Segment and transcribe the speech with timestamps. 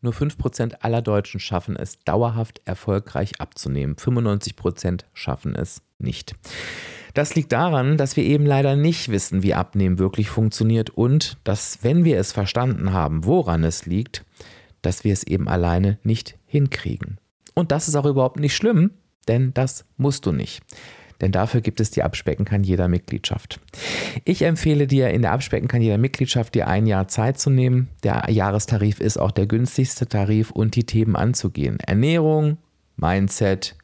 [0.00, 3.96] Nur 5% aller Deutschen schaffen es, dauerhaft erfolgreich abzunehmen.
[3.96, 6.34] 95% schaffen es nicht.
[7.14, 11.78] Das liegt daran, dass wir eben leider nicht wissen, wie Abnehmen wirklich funktioniert und dass,
[11.82, 14.24] wenn wir es verstanden haben, woran es liegt,
[14.82, 17.18] dass wir es eben alleine nicht hinkriegen.
[17.54, 18.90] Und das ist auch überhaupt nicht schlimm,
[19.28, 20.62] denn das musst du nicht.
[21.20, 23.60] Denn dafür gibt es die Abspecken kann jeder Mitgliedschaft.
[24.24, 27.88] Ich empfehle dir in der Abspecken kann jeder Mitgliedschaft dir ein Jahr Zeit zu nehmen.
[28.02, 31.78] Der Jahrestarif ist auch der günstigste Tarif und die Themen anzugehen.
[31.80, 32.58] Ernährung,
[32.96, 33.76] Mindset,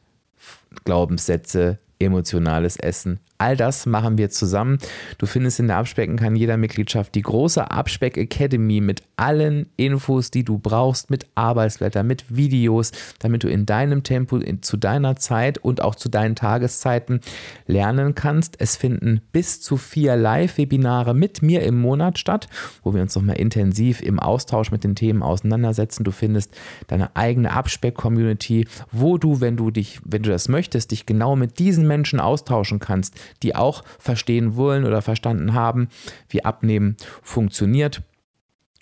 [0.84, 3.20] Glaubenssätze, emotionales Essen.
[3.42, 4.78] All das machen wir zusammen.
[5.18, 10.30] Du findest in der Abspecken kann jeder Mitgliedschaft die große Abspeck Academy mit allen Infos,
[10.30, 15.16] die du brauchst, mit Arbeitsblättern, mit Videos, damit du in deinem Tempo, in, zu deiner
[15.16, 17.20] Zeit und auch zu deinen Tageszeiten
[17.66, 18.60] lernen kannst.
[18.60, 22.46] Es finden bis zu vier Live-Webinare mit mir im Monat statt,
[22.84, 26.04] wo wir uns nochmal intensiv im Austausch mit den Themen auseinandersetzen.
[26.04, 26.54] Du findest
[26.86, 31.58] deine eigene Abspeck-Community, wo du, wenn du dich, wenn du das möchtest, dich genau mit
[31.58, 35.88] diesen Menschen austauschen kannst, die auch verstehen wollen oder verstanden haben,
[36.28, 38.02] wie Abnehmen funktioniert.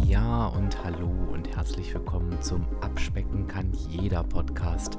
[0.05, 4.99] Ja und hallo und herzlich willkommen zum Abspecken kann jeder Podcast.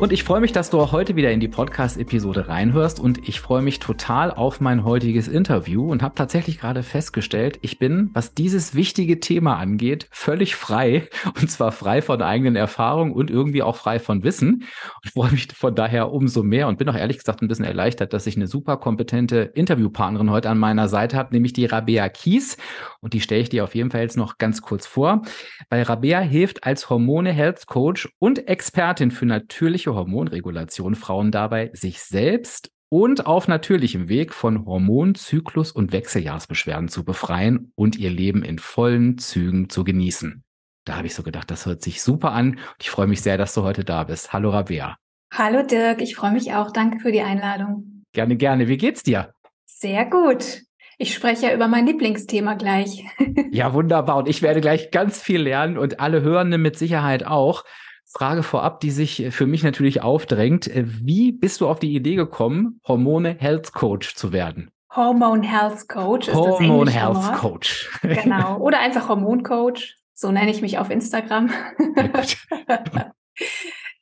[0.00, 3.00] Und ich freue mich, dass du auch heute wieder in die Podcast-Episode reinhörst.
[3.00, 7.80] Und ich freue mich total auf mein heutiges Interview und habe tatsächlich gerade festgestellt, ich
[7.80, 11.08] bin, was dieses wichtige Thema angeht, völlig frei.
[11.40, 14.64] Und zwar frei von eigenen Erfahrungen und irgendwie auch frei von Wissen.
[15.02, 18.12] Und freue mich von daher umso mehr und bin auch ehrlich gesagt ein bisschen erleichtert,
[18.12, 22.56] dass ich eine super kompetente Interviewpartnerin heute an meiner Seite habe, nämlich die Rabea Kies.
[23.00, 25.22] Und die stelle ich dir auf jeden Fall jetzt noch ganz kurz vor,
[25.70, 31.70] weil Rabea hilft als Hormone Health Coach und Expertin für natürliche natürliche Hormonregulation Frauen dabei,
[31.72, 38.10] sich selbst und auf natürlichem Weg von Hormon-, Zyklus- und Wechseljahrsbeschwerden zu befreien und ihr
[38.10, 40.42] Leben in vollen Zügen zu genießen.
[40.84, 43.54] Da habe ich so gedacht, das hört sich super an ich freue mich sehr, dass
[43.54, 44.32] du heute da bist.
[44.32, 44.96] Hallo Rabea.
[45.32, 46.70] Hallo Dirk, ich freue mich auch.
[46.72, 48.04] Danke für die Einladung.
[48.12, 48.68] Gerne, gerne.
[48.68, 49.32] Wie geht's dir?
[49.66, 50.62] Sehr gut.
[50.96, 53.04] Ich spreche ja über mein Lieblingsthema gleich.
[53.52, 54.16] ja, wunderbar.
[54.16, 57.64] Und ich werde gleich ganz viel lernen und alle Hörenden mit Sicherheit auch.
[58.10, 60.66] Frage vorab, die sich für mich natürlich aufdrängt.
[60.66, 64.70] Äh, wie bist du auf die Idee gekommen, Hormone Health Coach zu werden?
[64.94, 66.32] Hormone Health Coach.
[66.32, 67.34] Hormone Health Wort.
[67.34, 67.90] Coach.
[68.02, 68.56] Genau.
[68.60, 69.96] Oder einfach Hormon Coach.
[70.14, 71.50] So nenne ich mich auf Instagram.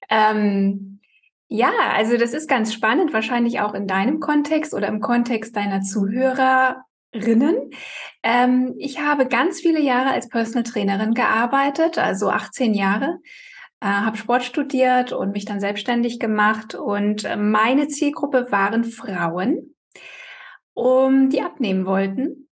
[0.09, 1.00] ähm,
[1.49, 5.83] ja, also das ist ganz spannend, wahrscheinlich auch in deinem Kontext oder im Kontext deiner
[5.83, 7.71] Zuhörerinnen.
[8.22, 13.19] Ähm, ich habe ganz viele Jahre als Personal Trainerin gearbeitet, also 18 Jahre
[13.81, 16.75] äh, habe Sport studiert und mich dann selbstständig gemacht.
[16.75, 19.75] Und äh, meine Zielgruppe waren Frauen,
[20.75, 22.48] um die abnehmen wollten.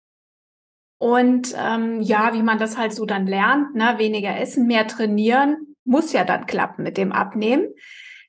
[0.99, 5.77] Und ähm, ja, wie man das halt so dann lernt, ne, weniger essen, mehr trainieren,
[5.85, 7.69] muss ja dann klappen mit dem Abnehmen.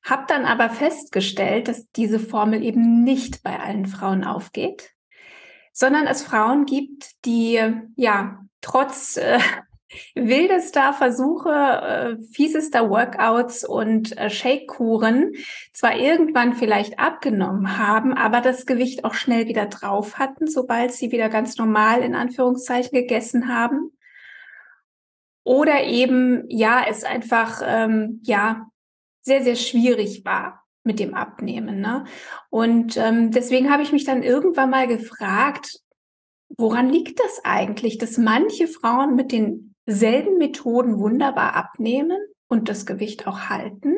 [0.04, 4.92] Hab dann aber festgestellt, dass diese Formel eben nicht bei allen Frauen aufgeht,
[5.74, 7.60] sondern es Frauen gibt, die
[7.96, 9.40] ja trotz äh,
[10.16, 15.34] wildester Versuche, äh, fiesester Workouts und äh, Shake-Kuren
[15.74, 21.12] zwar irgendwann vielleicht abgenommen haben, aber das Gewicht auch schnell wieder drauf hatten, sobald sie
[21.12, 23.92] wieder ganz normal in Anführungszeichen gegessen haben.
[25.44, 28.68] Oder eben, ja, es einfach, ähm, ja,
[29.22, 31.82] sehr, sehr schwierig war mit dem Abnehmen.
[31.82, 32.06] Ne?
[32.50, 35.80] Und ähm, deswegen habe ich mich dann irgendwann mal gefragt,
[36.58, 42.86] woran liegt das eigentlich, dass manche Frauen mit den selben Methoden wunderbar abnehmen und das
[42.86, 43.96] Gewicht auch halten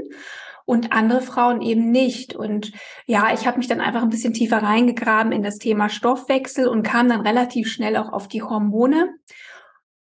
[0.65, 2.35] und andere Frauen eben nicht.
[2.35, 2.71] Und
[3.05, 6.83] ja, ich habe mich dann einfach ein bisschen tiefer reingegraben in das Thema Stoffwechsel und
[6.83, 9.15] kam dann relativ schnell auch auf die Hormone.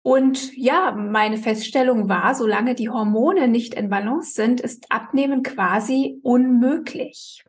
[0.02, 6.20] Und ja, meine Feststellung war, solange die Hormone nicht in Balance sind, ist Abnehmen quasi
[6.24, 7.46] unmöglich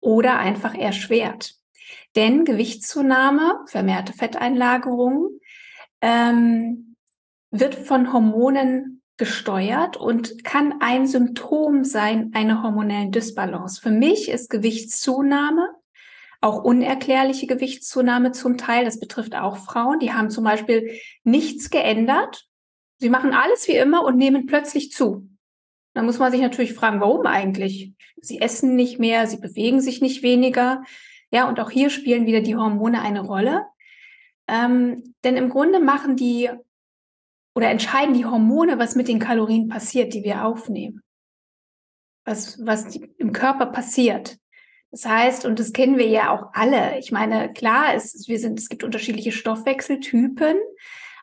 [0.00, 1.54] oder einfach erschwert.
[2.16, 5.40] Denn Gewichtszunahme, vermehrte Fetteinlagerung,
[6.00, 6.93] ähm,
[7.60, 13.80] wird von Hormonen gesteuert und kann ein Symptom sein einer hormonellen Dysbalance.
[13.80, 15.68] Für mich ist Gewichtszunahme
[16.44, 18.84] auch unerklärliche Gewichtszunahme zum Teil.
[18.84, 19.98] Das betrifft auch Frauen.
[19.98, 22.46] Die haben zum Beispiel nichts geändert.
[22.98, 25.26] Sie machen alles wie immer und nehmen plötzlich zu.
[25.94, 27.94] Da muss man sich natürlich fragen, warum eigentlich?
[28.20, 30.82] Sie essen nicht mehr, sie bewegen sich nicht weniger.
[31.30, 33.64] Ja, und auch hier spielen wieder die Hormone eine Rolle.
[34.46, 36.50] Ähm, denn im Grunde machen die
[37.54, 41.02] oder entscheiden die Hormone, was mit den Kalorien passiert, die wir aufnehmen.
[42.24, 44.38] Was, was im Körper passiert.
[44.90, 46.98] Das heißt, und das kennen wir ja auch alle.
[46.98, 50.56] Ich meine, klar, es, wir sind, es gibt unterschiedliche Stoffwechseltypen,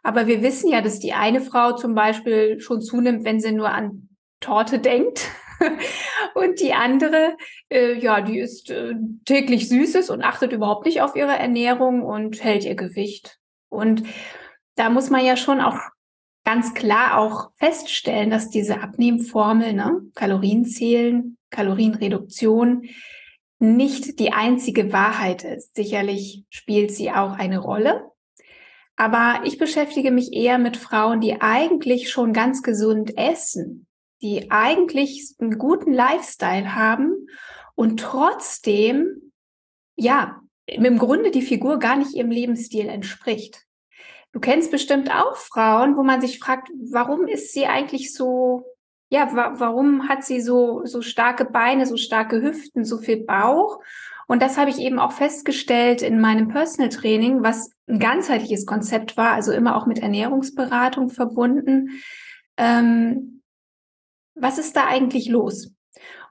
[0.04, 3.70] aber wir wissen ja, dass die eine Frau zum Beispiel schon zunimmt, wenn sie nur
[3.70, 4.10] an
[4.42, 5.30] Torte denkt.
[6.36, 7.38] und die andere,
[7.70, 8.94] äh, ja, die isst äh,
[9.26, 13.38] täglich Süßes und achtet überhaupt nicht auf ihre Ernährung und hält ihr Gewicht.
[13.70, 14.04] Und
[14.76, 15.78] da muss man ja schon auch
[16.52, 22.90] ganz klar auch feststellen, dass diese Abnehmformel, ne, Kalorien Kalorienreduktion,
[23.60, 25.76] nicht die einzige Wahrheit ist.
[25.78, 28.04] Sicherlich spielt sie auch eine Rolle.
[28.98, 33.88] Aber ich beschäftige mich eher mit Frauen, die eigentlich schon ganz gesund essen,
[34.22, 37.28] die eigentlich einen guten Lifestyle haben
[37.76, 39.32] und trotzdem,
[39.96, 43.66] ja, im Grunde die Figur gar nicht ihrem Lebensstil entspricht.
[44.34, 48.66] Du kennst bestimmt auch Frauen, wo man sich fragt, warum ist sie eigentlich so
[49.12, 53.80] ja, wa warum hat sie so, so starke Beine, so starke Hüften, so viel Bauch?
[54.26, 59.18] Und das habe ich eben auch festgestellt in meinem Personal Training, was ein ganzheitliches Konzept
[59.18, 62.02] war, also immer auch mit Ernährungsberatung verbunden.
[62.56, 63.42] Ähm,
[64.36, 65.74] was ist da eigentlich los?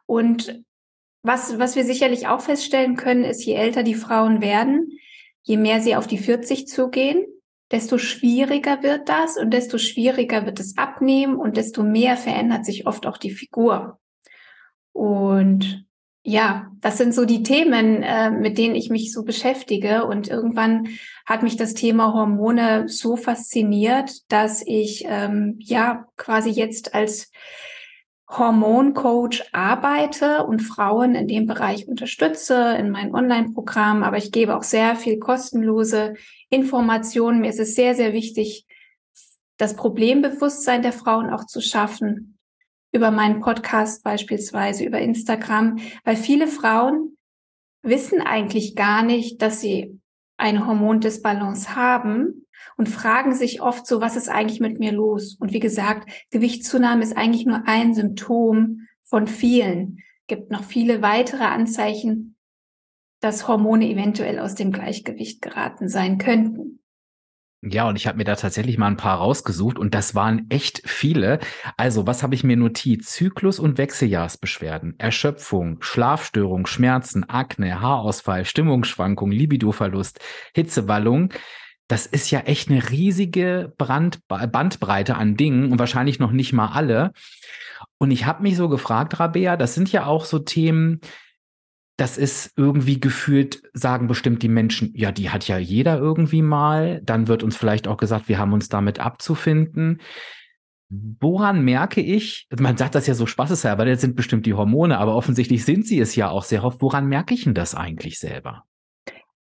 [0.06, 0.64] Und
[1.22, 4.98] was, was wir sicherlich auch feststellen können, ist, je älter die Frauen werden,
[5.42, 7.26] je mehr sie auf die 40 zugehen,
[7.70, 12.86] desto schwieriger wird das und desto schwieriger wird es abnehmen und desto mehr verändert sich
[12.86, 13.98] oft auch die Figur.
[14.92, 15.86] Und
[16.22, 20.04] ja, das sind so die Themen, äh, mit denen ich mich so beschäftige.
[20.04, 20.88] Und irgendwann
[21.24, 27.30] hat mich das Thema Hormone so fasziniert, dass ich ähm, ja quasi jetzt als
[28.30, 34.62] Hormoncoach arbeite und Frauen in dem Bereich unterstütze in meinem Online-Programm, aber ich gebe auch
[34.62, 36.14] sehr viel kostenlose
[36.48, 37.40] Informationen.
[37.40, 38.66] Mir ist es sehr, sehr wichtig,
[39.56, 42.38] das Problembewusstsein der Frauen auch zu schaffen,
[42.92, 47.16] über meinen Podcast beispielsweise, über Instagram, weil viele Frauen
[47.82, 50.00] wissen eigentlich gar nicht, dass sie
[50.36, 52.46] eine Hormondisbalance haben
[52.80, 55.34] und fragen sich oft so, was ist eigentlich mit mir los?
[55.38, 59.98] Und wie gesagt, Gewichtszunahme ist eigentlich nur ein Symptom von vielen.
[60.28, 62.36] Gibt noch viele weitere Anzeichen,
[63.20, 66.80] dass Hormone eventuell aus dem Gleichgewicht geraten sein könnten.
[67.60, 70.80] Ja, und ich habe mir da tatsächlich mal ein paar rausgesucht und das waren echt
[70.88, 71.38] viele.
[71.76, 73.04] Also, was habe ich mir notiert?
[73.04, 80.18] Zyklus- und Wechseljahrsbeschwerden, Erschöpfung, Schlafstörung, Schmerzen, Akne, Haarausfall, Stimmungsschwankung, Libidoverlust,
[80.54, 81.34] Hitzewallung.
[81.90, 86.68] Das ist ja echt eine riesige Brand Bandbreite an Dingen und wahrscheinlich noch nicht mal
[86.68, 87.10] alle.
[87.98, 91.00] Und ich habe mich so gefragt, Rabea, das sind ja auch so Themen,
[91.96, 97.00] das ist irgendwie gefühlt, sagen bestimmt die Menschen, ja, die hat ja jeder irgendwie mal.
[97.02, 100.00] Dann wird uns vielleicht auch gesagt, wir haben uns damit abzufinden.
[100.90, 105.16] Woran merke ich, man sagt das ja so spaßeshalber, das sind bestimmt die Hormone, aber
[105.16, 106.80] offensichtlich sind sie es ja auch sehr oft.
[106.82, 108.64] Woran merke ich denn das eigentlich selber?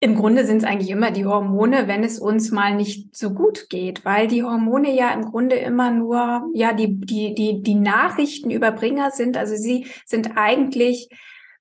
[0.03, 3.69] Im Grunde sind es eigentlich immer die Hormone, wenn es uns mal nicht so gut
[3.69, 9.11] geht, weil die Hormone ja im Grunde immer nur, ja, die, die, die, die Nachrichtenüberbringer
[9.11, 9.37] sind.
[9.37, 11.07] Also sie sind eigentlich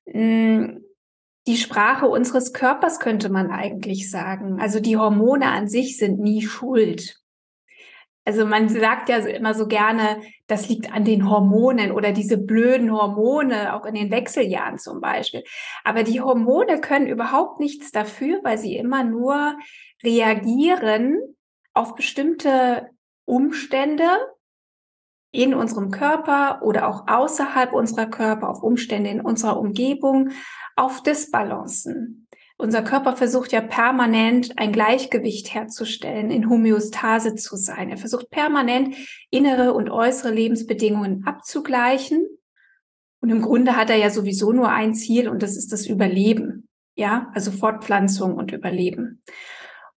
[0.07, 0.83] hm,
[1.47, 4.61] die Sprache unseres Körpers könnte man eigentlich sagen.
[4.61, 7.22] Also die Hormone an sich sind nie schuld.
[8.25, 12.93] Also man sagt ja immer so gerne, das liegt an den Hormonen oder diese blöden
[12.93, 15.43] Hormone, auch in den Wechseljahren zum Beispiel.
[15.83, 19.57] Aber die Hormone können überhaupt nichts dafür, weil sie immer nur
[20.05, 21.19] reagieren
[21.75, 22.91] auf bestimmte
[23.25, 24.09] Umstände
[25.33, 30.31] in unserem Körper oder auch außerhalb unserer Körper, auf Umstände in unserer Umgebung,
[30.77, 32.22] auf Disbalancen.
[32.63, 37.91] Unser Körper versucht ja permanent ein Gleichgewicht herzustellen, in Homöostase zu sein.
[37.91, 38.95] Er versucht permanent
[39.31, 42.25] innere und äußere Lebensbedingungen abzugleichen.
[43.21, 46.69] Und im Grunde hat er ja sowieso nur ein Ziel und das ist das Überleben.
[46.95, 49.25] Ja, also Fortpflanzung und Überleben.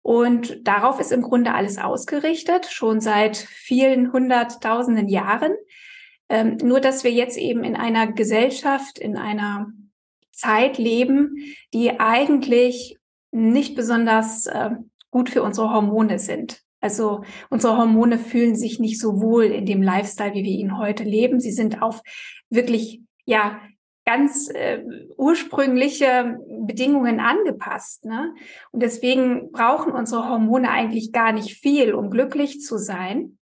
[0.01, 5.51] Und darauf ist im Grunde alles ausgerichtet, schon seit vielen hunderttausenden Jahren.
[6.29, 9.67] Ähm, nur dass wir jetzt eben in einer Gesellschaft, in einer
[10.35, 11.37] Zeit leben,
[11.73, 12.97] die eigentlich
[13.31, 14.71] nicht besonders äh,
[15.11, 16.61] gut für unsere Hormone sind.
[16.81, 21.03] Also unsere Hormone fühlen sich nicht so wohl in dem Lifestyle, wie wir ihn heute
[21.03, 21.39] leben.
[21.39, 22.01] Sie sind auf
[22.49, 23.59] wirklich, ja,
[24.05, 24.83] ganz äh,
[25.17, 28.05] ursprüngliche Bedingungen angepasst.
[28.05, 28.35] Ne?
[28.71, 33.39] Und deswegen brauchen unsere Hormone eigentlich gar nicht viel, um glücklich zu sein.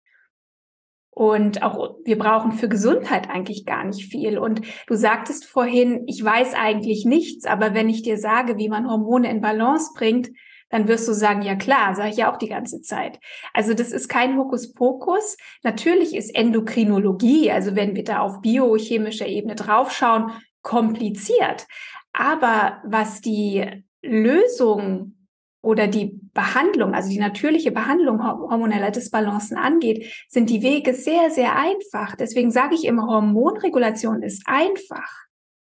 [1.19, 4.39] Und auch wir brauchen für Gesundheit eigentlich gar nicht viel.
[4.39, 8.89] Und du sagtest vorhin, ich weiß eigentlich nichts, aber wenn ich dir sage, wie man
[8.89, 10.31] Hormone in Balance bringt,
[10.71, 13.19] dann wirst du sagen, ja klar, sage ich ja auch die ganze Zeit.
[13.53, 15.37] Also das ist kein Hokuspokus.
[15.65, 20.31] Natürlich ist Endokrinologie, also wenn wir da auf biochemischer Ebene draufschauen,
[20.63, 21.67] kompliziert.
[22.13, 23.67] Aber was die
[24.03, 25.18] Lösung
[25.61, 31.57] oder die Behandlung, also die natürliche Behandlung hormoneller Disbalancen angeht, sind die Wege sehr, sehr
[31.57, 32.15] einfach.
[32.17, 35.27] Deswegen sage ich immer, Hormonregulation ist einfach.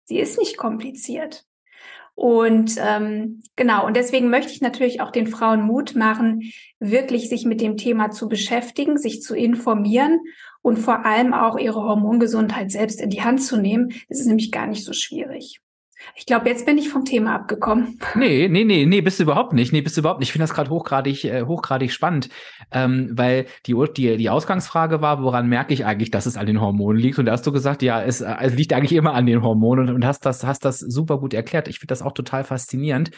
[0.04, 1.44] Sie ist nicht kompliziert.
[2.14, 7.46] Und ähm, genau, und deswegen möchte ich natürlich auch den Frauen Mut machen, wirklich sich
[7.46, 10.20] mit dem Thema zu beschäftigen, sich zu informieren
[10.60, 13.94] und vor allem auch ihre Hormongesundheit selbst in die Hand zu nehmen.
[14.10, 15.60] Das ist nämlich gar nicht so schwierig.
[16.16, 17.98] Ich glaube, jetzt bin ich vom Thema abgekommen.
[18.14, 19.72] Nee, nee, nee, nee, bist du überhaupt nicht.
[19.72, 20.28] Nee, bist du überhaupt nicht.
[20.28, 22.28] Ich finde das gerade hochgradig, äh, hochgradig spannend,
[22.72, 26.60] ähm, weil die, die, die Ausgangsfrage war, woran merke ich eigentlich, dass es an den
[26.60, 27.18] Hormonen liegt?
[27.18, 29.88] Und da hast du gesagt, ja, es, äh, es liegt eigentlich immer an den Hormonen
[29.88, 31.68] und, und hast das, hast das super gut erklärt.
[31.68, 33.10] Ich finde das auch total faszinierend.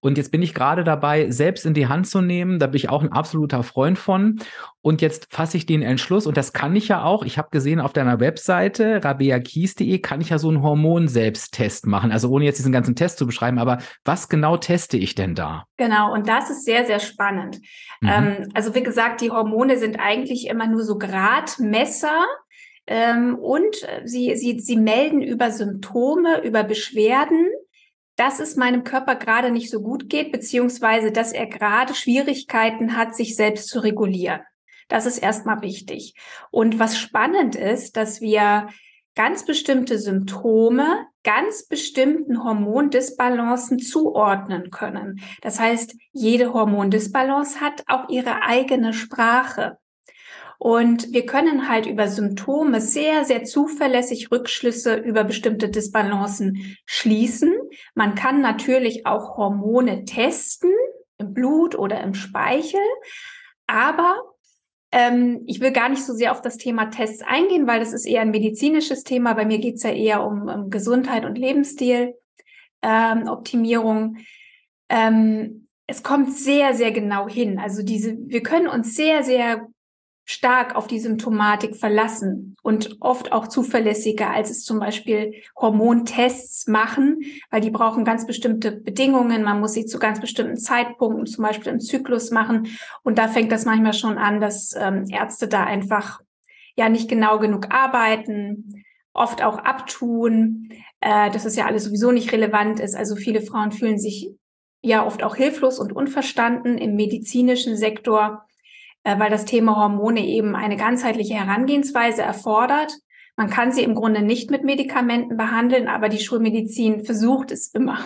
[0.00, 2.60] Und jetzt bin ich gerade dabei, selbst in die Hand zu nehmen.
[2.60, 4.38] Da bin ich auch ein absoluter Freund von.
[4.80, 6.26] Und jetzt fasse ich den Entschluss.
[6.26, 7.24] Und das kann ich ja auch.
[7.24, 12.12] Ich habe gesehen, auf deiner Webseite rabeakies.de kann ich ja so einen Hormon-Selbsttest machen.
[12.12, 13.58] Also ohne jetzt diesen ganzen Test zu beschreiben.
[13.58, 15.64] Aber was genau teste ich denn da?
[15.78, 16.12] Genau.
[16.12, 17.58] Und das ist sehr, sehr spannend.
[18.00, 18.08] Mhm.
[18.08, 22.24] Ähm, also wie gesagt, die Hormone sind eigentlich immer nur so Gradmesser.
[22.86, 27.48] Ähm, und sie, sie, sie melden über Symptome, über Beschwerden
[28.18, 33.14] dass es meinem Körper gerade nicht so gut geht, beziehungsweise dass er gerade Schwierigkeiten hat,
[33.14, 34.40] sich selbst zu regulieren.
[34.88, 36.14] Das ist erstmal wichtig.
[36.50, 38.68] Und was spannend ist, dass wir
[39.14, 45.20] ganz bestimmte Symptome ganz bestimmten Hormondisbalancen zuordnen können.
[45.42, 49.76] Das heißt, jede Hormondisbalance hat auch ihre eigene Sprache.
[50.58, 57.54] Und wir können halt über Symptome sehr, sehr zuverlässig Rückschlüsse über bestimmte Disbalancen schließen.
[57.94, 60.72] Man kann natürlich auch Hormone testen
[61.18, 62.80] im Blut oder im Speichel.
[63.68, 64.20] Aber
[64.90, 68.06] ähm, ich will gar nicht so sehr auf das Thema Tests eingehen, weil das ist
[68.06, 69.34] eher ein medizinisches Thema.
[69.34, 72.14] Bei mir geht's ja eher um, um Gesundheit und Lebensstil,
[72.82, 74.16] ähm, Optimierung.
[74.88, 77.58] Ähm, es kommt sehr, sehr genau hin.
[77.58, 79.68] Also diese, wir können uns sehr, sehr
[80.30, 87.20] stark auf die Symptomatik verlassen und oft auch zuverlässiger, als es zum Beispiel Hormontests machen,
[87.50, 89.42] weil die brauchen ganz bestimmte Bedingungen.
[89.42, 92.68] Man muss sie zu ganz bestimmten Zeitpunkten, zum Beispiel im Zyklus machen.
[93.02, 96.20] Und da fängt das manchmal schon an, dass ähm, Ärzte da einfach
[96.76, 100.68] ja nicht genau genug arbeiten, oft auch abtun,
[101.00, 102.94] äh, dass es ja alles sowieso nicht relevant ist.
[102.94, 104.30] Also viele Frauen fühlen sich
[104.82, 108.44] ja oft auch hilflos und unverstanden im medizinischen Sektor
[109.04, 112.92] weil das Thema Hormone eben eine ganzheitliche Herangehensweise erfordert.
[113.36, 118.00] Man kann sie im Grunde nicht mit Medikamenten behandeln, aber die Schulmedizin versucht es immer.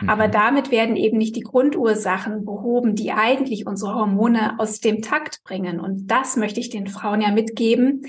[0.00, 0.08] Mhm.
[0.08, 5.42] Aber damit werden eben nicht die Grundursachen behoben, die eigentlich unsere Hormone aus dem Takt
[5.44, 5.80] bringen.
[5.80, 8.02] Und das möchte ich den Frauen ja mitgeben.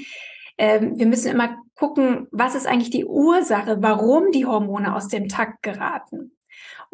[0.58, 5.28] Ähm, wir müssen immer gucken, was ist eigentlich die Ursache, warum die Hormone aus dem
[5.28, 6.32] Takt geraten.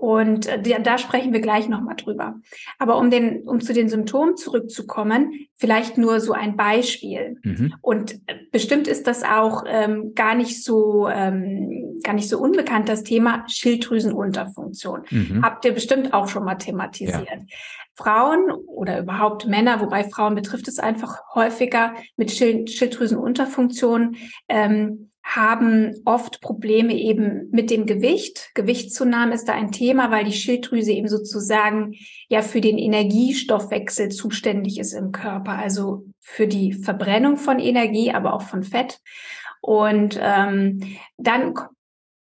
[0.01, 2.33] Und äh, da sprechen wir gleich nochmal drüber.
[2.79, 7.37] Aber um, den, um zu den Symptomen zurückzukommen, vielleicht nur so ein Beispiel.
[7.43, 7.75] Mhm.
[7.81, 12.89] Und äh, bestimmt ist das auch ähm, gar nicht so ähm, gar nicht so unbekannt,
[12.89, 15.03] das Thema Schilddrüsenunterfunktion.
[15.11, 15.43] Mhm.
[15.43, 17.27] Habt ihr bestimmt auch schon mal thematisiert.
[17.29, 17.37] Ja.
[17.93, 24.15] Frauen oder überhaupt Männer, wobei Frauen betrifft es einfach häufiger mit Schild Schilddrüsenunterfunktion,
[24.49, 28.51] ähm, haben oft Probleme eben mit dem Gewicht.
[28.53, 31.93] Gewichtszunahme ist da ein Thema, weil die Schilddrüse eben sozusagen
[32.27, 38.33] ja für den Energiestoffwechsel zuständig ist im Körper, also für die Verbrennung von Energie, aber
[38.33, 38.99] auch von Fett.
[39.61, 41.53] Und ähm, dann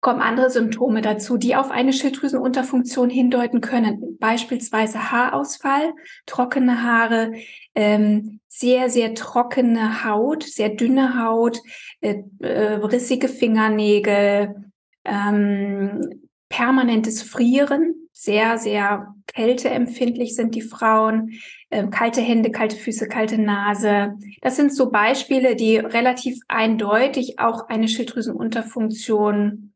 [0.05, 4.19] kommen andere Symptome dazu, die auf eine Schilddrüsenunterfunktion hindeuten können.
[4.21, 5.95] Beispielsweise Haarausfall,
[6.27, 7.33] trockene Haare,
[7.75, 11.59] ähm, sehr, sehr trockene Haut, sehr dünne Haut,
[12.03, 14.71] äh, äh, rissige Fingernägel,
[15.07, 17.95] ähm, permanentes Frieren.
[18.17, 21.33] sehr, sehr kälteempfindlich sind die Frauen.
[21.71, 24.15] Ähm, kalte Hände, kalte Füße, kalte Nase.
[24.41, 29.74] Das sind so Beispiele, die relativ eindeutig auch eine Schilddrüsenunterfunktion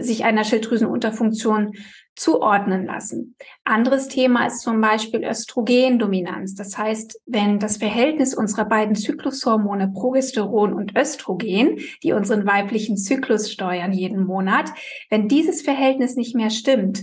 [0.00, 1.72] sich einer Schilddrüsenunterfunktion
[2.14, 3.34] zuordnen lassen.
[3.64, 6.54] Anderes Thema ist zum Beispiel Östrogendominanz.
[6.54, 13.50] Das heißt, wenn das Verhältnis unserer beiden Zyklushormone Progesteron und Östrogen, die unseren weiblichen Zyklus
[13.50, 14.70] steuern jeden Monat,
[15.08, 17.02] wenn dieses Verhältnis nicht mehr stimmt,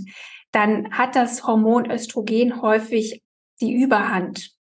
[0.52, 3.24] dann hat das Hormon Östrogen häufig
[3.60, 4.57] die Überhand.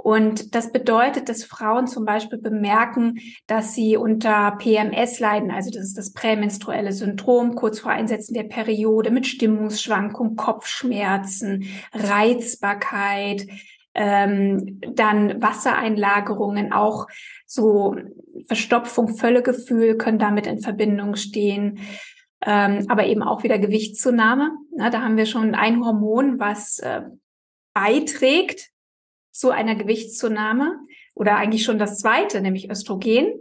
[0.00, 5.82] Und das bedeutet, dass Frauen zum Beispiel bemerken, dass sie unter PMS leiden, also das
[5.82, 13.48] ist das prämenstruelle Syndrom, kurz vor Einsetzen der Periode mit Stimmungsschwankungen, Kopfschmerzen, Reizbarkeit,
[13.92, 17.08] ähm, dann Wassereinlagerungen, auch
[17.44, 17.96] so
[18.46, 21.80] Verstopfung, Völlegefühl können damit in Verbindung stehen.
[22.46, 24.52] Ähm, aber eben auch wieder Gewichtszunahme.
[24.76, 27.02] Na, da haben wir schon ein Hormon, was äh,
[27.74, 28.70] beiträgt
[29.38, 30.80] zu einer Gewichtszunahme
[31.14, 33.34] oder eigentlich schon das zweite, nämlich Östrogen,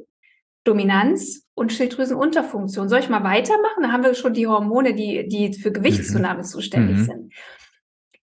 [0.63, 2.89] Dominanz und Schilddrüsenunterfunktion.
[2.89, 3.81] Soll ich mal weitermachen?
[3.81, 6.45] Da haben wir schon die Hormone, die, die für Gewichtszunahme mhm.
[6.45, 7.03] zuständig mhm.
[7.05, 7.33] sind.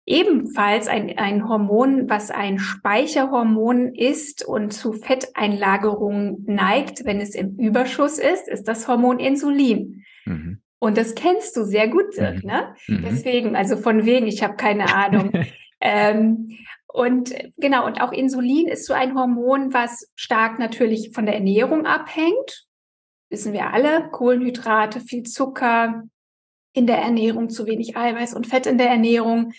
[0.06, 7.56] Ebenfalls ein, ein Hormon, was ein Speicherhormon ist und zu Fetteinlagerungen neigt, wenn es im
[7.56, 10.02] Überschuss ist, ist das Hormon Insulin.
[10.24, 10.62] Mhm.
[10.80, 12.50] Und das kennst du sehr gut, Dirk, mhm.
[12.50, 12.74] ne?
[12.88, 13.04] Mhm.
[13.04, 15.30] Deswegen, also von wegen, ich habe keine Ahnung.
[15.80, 16.58] ähm,
[16.92, 21.86] und genau, und auch Insulin ist so ein Hormon, was stark natürlich von der Ernährung
[21.86, 22.66] abhängt.
[23.28, 26.02] Wissen wir alle, Kohlenhydrate, viel Zucker
[26.72, 29.52] in der Ernährung, zu wenig Eiweiß und Fett in der Ernährung.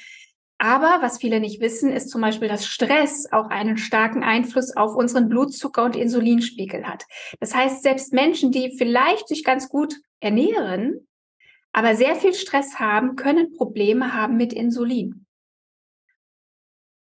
[0.57, 4.95] Aber was viele nicht wissen, ist zum Beispiel, dass Stress auch einen starken Einfluss auf
[4.95, 7.05] unseren Blutzucker- und Insulinspiegel hat.
[7.39, 11.07] Das heißt, selbst Menschen, die vielleicht sich ganz gut ernähren,
[11.71, 15.25] aber sehr viel Stress haben, können Probleme haben mit Insulin.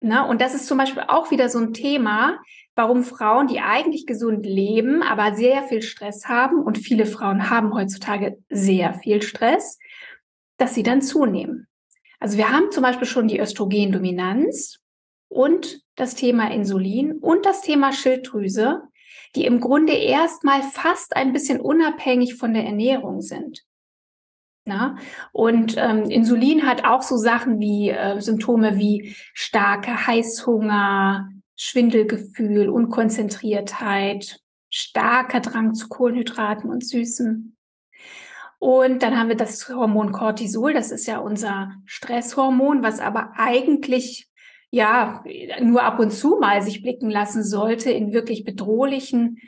[0.01, 2.39] Na, und das ist zum Beispiel auch wieder so ein Thema,
[2.75, 7.75] warum Frauen, die eigentlich gesund leben, aber sehr viel Stress haben, und viele Frauen haben
[7.75, 9.79] heutzutage sehr viel Stress,
[10.57, 11.67] dass sie dann zunehmen.
[12.19, 14.79] Also wir haben zum Beispiel schon die Östrogendominanz
[15.29, 18.83] und das Thema Insulin und das Thema Schilddrüse,
[19.35, 23.65] die im Grunde erstmal fast ein bisschen unabhängig von der Ernährung sind.
[24.71, 24.97] Na?
[25.33, 34.39] Und ähm, Insulin hat auch so Sachen wie äh, Symptome wie starke Heißhunger, Schwindelgefühl, Unkonzentriertheit,
[34.71, 37.57] starker Drang zu Kohlenhydraten und Süßen.
[38.61, 44.29] Und dann haben wir das Hormon Cortisol, das ist ja unser Stresshormon, was aber eigentlich
[44.71, 45.25] ja
[45.61, 49.39] nur ab und zu mal sich blicken lassen sollte in wirklich bedrohlichen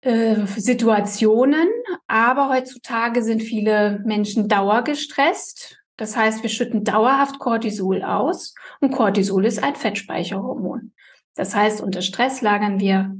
[0.00, 1.68] äh, Situationen.
[2.06, 5.78] Aber heutzutage sind viele Menschen dauergestresst.
[5.96, 10.92] Das heißt, wir schütten dauerhaft Cortisol aus und Cortisol ist ein Fettspeicherhormon.
[11.34, 13.16] Das heißt, unter Stress lagern wir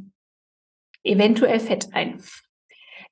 [1.02, 2.22] eventuell Fett ein.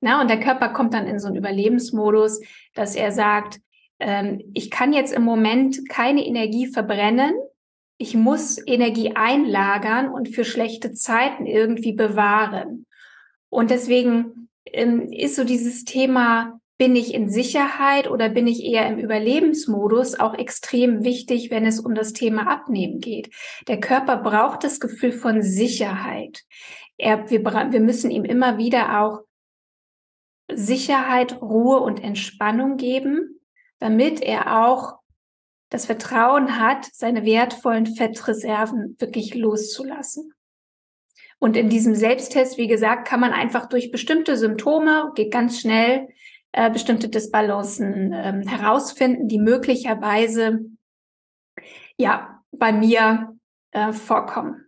[0.00, 2.40] Na, und der Körper kommt dann in so einen Überlebensmodus,
[2.74, 3.60] dass er sagt,
[3.98, 7.32] ähm, ich kann jetzt im Moment keine Energie verbrennen.
[7.98, 12.85] Ich muss Energie einlagern und für schlechte Zeiten irgendwie bewahren.
[13.56, 18.86] Und deswegen ähm, ist so dieses Thema, bin ich in Sicherheit oder bin ich eher
[18.86, 23.34] im Überlebensmodus auch extrem wichtig, wenn es um das Thema Abnehmen geht.
[23.66, 26.42] Der Körper braucht das Gefühl von Sicherheit.
[26.98, 29.22] Er, wir, wir müssen ihm immer wieder auch
[30.52, 33.40] Sicherheit, Ruhe und Entspannung geben,
[33.78, 34.98] damit er auch
[35.70, 40.35] das Vertrauen hat, seine wertvollen Fettreserven wirklich loszulassen.
[41.38, 46.08] Und in diesem Selbsttest, wie gesagt, kann man einfach durch bestimmte Symptome, geht ganz schnell,
[46.52, 50.60] äh, bestimmte Disbalancen äh, herausfinden, die möglicherweise
[51.98, 53.36] ja bei mir
[53.72, 54.64] äh, vorkommen.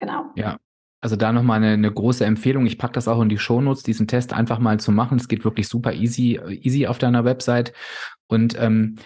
[0.00, 0.26] Genau.
[0.36, 0.58] Ja,
[1.00, 2.66] also da nochmal eine, eine große Empfehlung.
[2.66, 5.18] Ich packe das auch in die Shownotes, diesen Test einfach mal zu machen.
[5.18, 7.72] Es geht wirklich super easy, easy auf deiner Website.
[8.28, 8.96] Und ähm,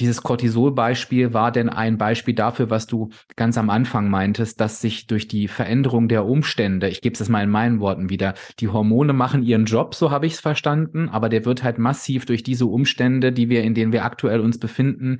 [0.00, 5.06] dieses Cortisol-Beispiel war denn ein Beispiel dafür, was du ganz am Anfang meintest, dass sich
[5.06, 9.12] durch die Veränderung der Umstände, ich gebe es mal in meinen Worten wieder, die Hormone
[9.12, 12.66] machen ihren Job, so habe ich es verstanden, aber der wird halt massiv durch diese
[12.66, 15.18] Umstände, die wir, in denen wir aktuell uns befinden,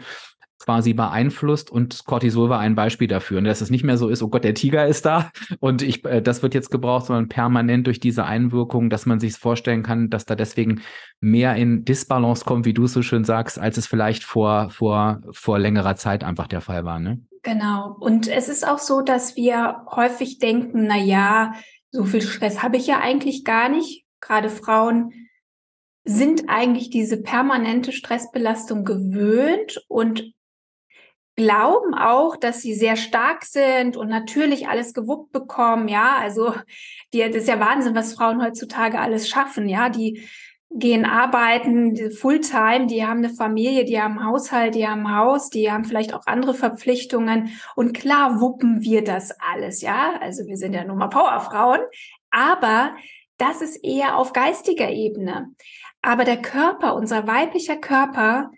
[0.65, 3.39] quasi beeinflusst und Cortisol war ein Beispiel dafür.
[3.39, 6.05] Und dass es nicht mehr so ist, oh Gott, der Tiger ist da und ich,
[6.07, 10.09] äh, das wird jetzt gebraucht, sondern permanent durch diese Einwirkung, dass man sich vorstellen kann,
[10.09, 10.81] dass da deswegen
[11.21, 15.21] mehr in Disbalance kommt, wie du es so schön sagst, als es vielleicht vor, vor,
[15.33, 16.99] vor längerer Zeit einfach der Fall war.
[16.99, 17.21] Ne?
[17.43, 17.95] Genau.
[18.01, 21.53] Und es ist auch so, dass wir häufig denken, na ja,
[21.91, 24.07] so viel Stress habe ich ja eigentlich gar nicht.
[24.21, 25.13] Gerade Frauen
[26.05, 30.34] sind eigentlich diese permanente Stressbelastung gewöhnt und
[31.37, 35.89] glauben auch, dass sie sehr stark sind und natürlich alles gewuppt bekommen.
[35.89, 36.55] Ja, also
[37.13, 39.69] die, das ist ja Wahnsinn, was Frauen heutzutage alles schaffen.
[39.69, 40.23] Ja, die
[40.71, 45.85] gehen arbeiten, Fulltime, die haben eine Familie, die haben Haushalt, die haben Haus, die haben
[45.85, 47.51] vielleicht auch andere Verpflichtungen.
[47.77, 50.19] Und klar wuppen wir das alles, ja.
[50.21, 51.81] Also wir sind ja nun mal Powerfrauen,
[52.31, 52.95] aber
[53.39, 55.53] das ist eher auf geistiger Ebene.
[56.03, 58.51] Aber der Körper, unser weiblicher Körper,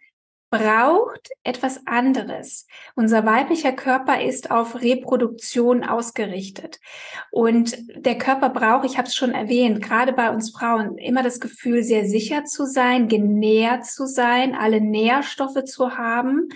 [0.59, 2.66] braucht etwas anderes.
[2.95, 6.81] Unser weiblicher Körper ist auf Reproduktion ausgerichtet.
[7.31, 11.40] Und der Körper braucht, ich habe es schon erwähnt, gerade bei uns Frauen immer das
[11.40, 16.49] Gefühl, sehr sicher zu sein, genährt zu sein, alle Nährstoffe zu haben,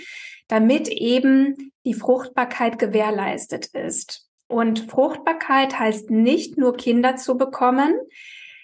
[0.49, 4.29] damit eben die Fruchtbarkeit gewährleistet ist.
[4.49, 7.95] Und Fruchtbarkeit heißt nicht nur Kinder zu bekommen,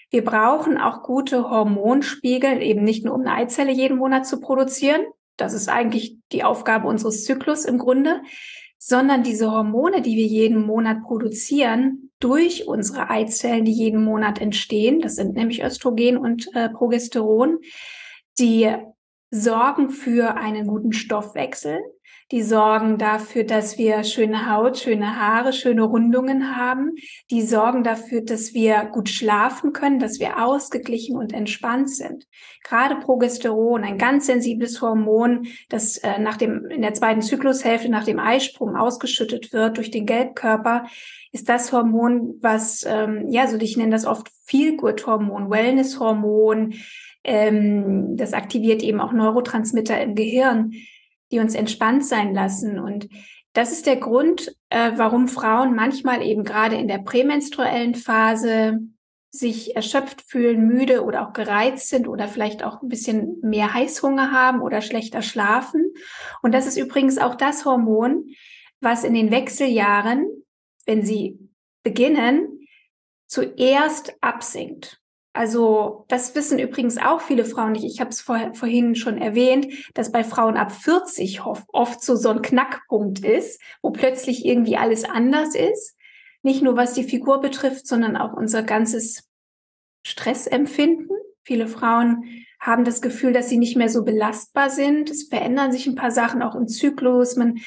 [0.09, 5.01] wir brauchen auch gute Hormonspiegel, eben nicht nur um eine Eizelle jeden Monat zu produzieren,
[5.37, 8.21] das ist eigentlich die Aufgabe unseres Zyklus im Grunde,
[8.77, 15.01] sondern diese Hormone, die wir jeden Monat produzieren, durch unsere Eizellen, die jeden Monat entstehen,
[15.01, 17.59] das sind nämlich Östrogen und äh, Progesteron,
[18.39, 18.71] die
[19.29, 21.79] sorgen für einen guten Stoffwechsel,
[22.31, 26.95] die sorgen dafür, dass wir schöne Haut, schöne Haare, schöne Rundungen haben.
[27.31, 32.27] Die sorgen dafür, dass wir gut schlafen können, dass wir ausgeglichen und entspannt sind.
[32.65, 38.03] Gerade Progesteron, ein ganz sensibles Hormon, das äh, nach dem, in der zweiten Zyklushälfte nach
[38.03, 40.85] dem Eisprung ausgeschüttet wird durch den Gelbkörper,
[41.31, 46.73] ist das Hormon, was, ähm, ja, so ich nenne das oft Feel-Good-Hormon, Wellness-Hormon.
[47.23, 50.73] Ähm, das aktiviert eben auch Neurotransmitter im Gehirn
[51.31, 52.79] die uns entspannt sein lassen.
[52.79, 53.07] Und
[53.53, 58.79] das ist der Grund, äh, warum Frauen manchmal eben gerade in der prämenstruellen Phase
[59.29, 64.31] sich erschöpft fühlen, müde oder auch gereizt sind oder vielleicht auch ein bisschen mehr Heißhunger
[64.31, 65.93] haben oder schlechter schlafen.
[66.41, 68.29] Und das ist übrigens auch das Hormon,
[68.79, 70.27] was in den Wechseljahren,
[70.85, 71.37] wenn sie
[71.83, 72.67] beginnen,
[73.27, 75.01] zuerst absinkt.
[75.37, 77.85] Also das wissen übrigens auch viele Frauen nicht.
[77.85, 82.29] Ich habe es vor, vorhin schon erwähnt, dass bei Frauen ab 40 oft so so
[82.29, 85.95] ein Knackpunkt ist, wo plötzlich irgendwie alles anders ist.
[86.41, 89.29] Nicht nur was die Figur betrifft, sondern auch unser ganzes
[90.03, 91.09] Stressempfinden.
[91.43, 92.23] Viele Frauen
[92.59, 95.11] haben das Gefühl, dass sie nicht mehr so belastbar sind.
[95.11, 97.35] Es verändern sich ein paar Sachen auch im Zyklus.
[97.35, 97.59] Man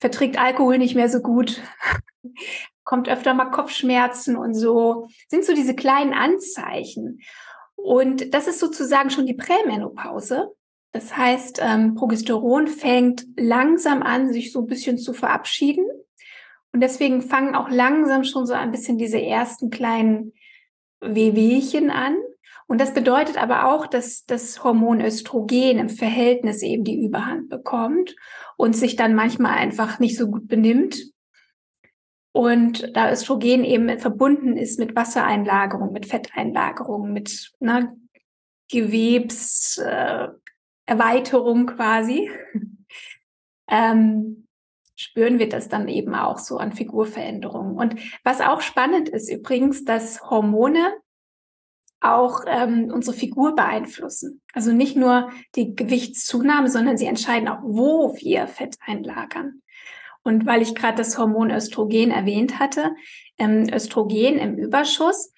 [0.00, 1.60] verträgt Alkohol nicht mehr so gut
[2.84, 7.20] kommt öfter mal Kopfschmerzen und so, sind so diese kleinen Anzeichen.
[7.76, 10.52] Und das ist sozusagen schon die Prämenopause.
[10.92, 15.86] Das heißt, ähm, Progesteron fängt langsam an, sich so ein bisschen zu verabschieden.
[16.72, 20.32] Und deswegen fangen auch langsam schon so ein bisschen diese ersten kleinen
[21.00, 22.16] Wehwehchen an.
[22.66, 28.14] Und das bedeutet aber auch, dass das Hormon Östrogen im Verhältnis eben die Überhand bekommt
[28.56, 31.11] und sich dann manchmal einfach nicht so gut benimmt
[32.32, 37.94] und da Östrogen eben verbunden ist mit Wassereinlagerung, mit Fetteinlagerung, mit ne,
[38.70, 42.30] Gewebserweiterung äh, quasi,
[43.68, 44.48] ähm,
[44.96, 47.76] spüren wir das dann eben auch so an Figurveränderungen.
[47.76, 50.94] Und was auch spannend ist übrigens, dass Hormone
[52.00, 54.40] auch ähm, unsere Figur beeinflussen.
[54.52, 59.62] Also nicht nur die Gewichtszunahme, sondern sie entscheiden auch, wo wir Fett einlagern.
[60.24, 62.94] Und weil ich gerade das Hormon Östrogen erwähnt hatte,
[63.38, 65.32] ähm, Östrogen im Überschuss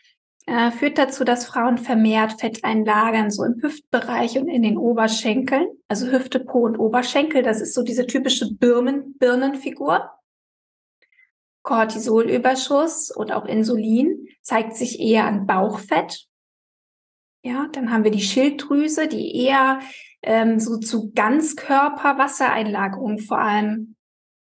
[0.46, 5.68] äh, führt dazu, dass Frauen vermehrt Fett einlagern, so im Hüftbereich und in den Oberschenkeln.
[5.88, 10.10] Also Hüfte, Po und Oberschenkel, das ist so diese typische Birnen, Birnenfigur.
[11.62, 16.26] Cortisolüberschuss und auch Insulin zeigt sich eher an Bauchfett.
[17.42, 19.80] Ja, dann haben wir die Schilddrüse, die eher
[20.22, 23.96] ähm, so zu Ganzkörperwassereinlagerung vor allem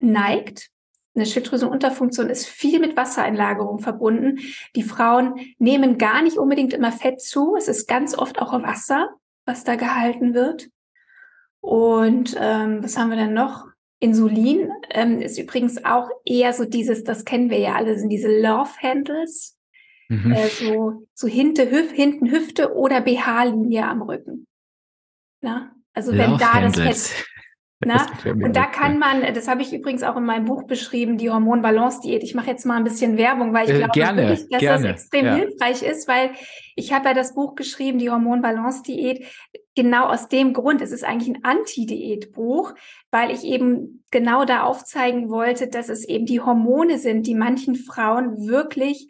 [0.00, 0.70] neigt.
[1.14, 4.38] Eine Schilddrüsenunterfunktion ist viel mit Wassereinlagerung verbunden.
[4.76, 7.56] Die Frauen nehmen gar nicht unbedingt immer Fett zu.
[7.56, 9.10] Es ist ganz oft auch Wasser,
[9.44, 10.68] was da gehalten wird.
[11.60, 13.66] Und ähm, was haben wir denn noch?
[13.98, 18.28] Insulin ähm, ist übrigens auch eher so dieses, das kennen wir ja alle, sind diese
[18.40, 19.58] Love Handles.
[20.08, 20.32] Mhm.
[20.32, 24.46] Äh, so, so hinten, Hüf, hinten Hüfte oder BH-Linie am Rücken.
[25.42, 25.72] Na?
[25.92, 27.26] Also wenn da das Fett,
[27.82, 28.06] na?
[28.24, 32.22] Und da kann man, das habe ich übrigens auch in meinem Buch beschrieben, die Hormonbalance-Diät.
[32.22, 34.88] Ich mache jetzt mal ein bisschen Werbung, weil ich äh, glaube gerne, wirklich, dass gerne,
[34.88, 35.34] das extrem ja.
[35.36, 36.30] hilfreich ist, weil
[36.76, 39.24] ich habe ja das Buch geschrieben, die Hormonbalance-Diät,
[39.74, 40.82] genau aus dem Grund.
[40.82, 42.74] Es ist eigentlich ein Anti-Diät-Buch,
[43.10, 47.76] weil ich eben genau da aufzeigen wollte, dass es eben die Hormone sind, die manchen
[47.76, 49.08] Frauen wirklich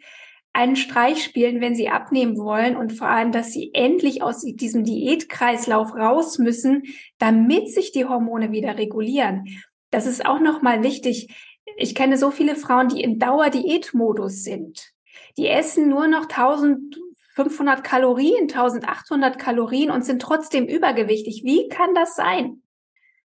[0.53, 4.83] einen Streich spielen, wenn sie abnehmen wollen und vor allem, dass sie endlich aus diesem
[4.83, 6.83] Diätkreislauf raus müssen,
[7.19, 9.45] damit sich die Hormone wieder regulieren.
[9.91, 11.35] das ist auch nochmal wichtig.
[11.75, 14.93] Ich kenne so viele Frauen, die in Dauerdiätmodus sind.
[15.37, 21.41] Die essen nur noch 1500 Kalorien, 1800 Kalorien und sind trotzdem übergewichtig.
[21.43, 22.61] Wie kann das sein?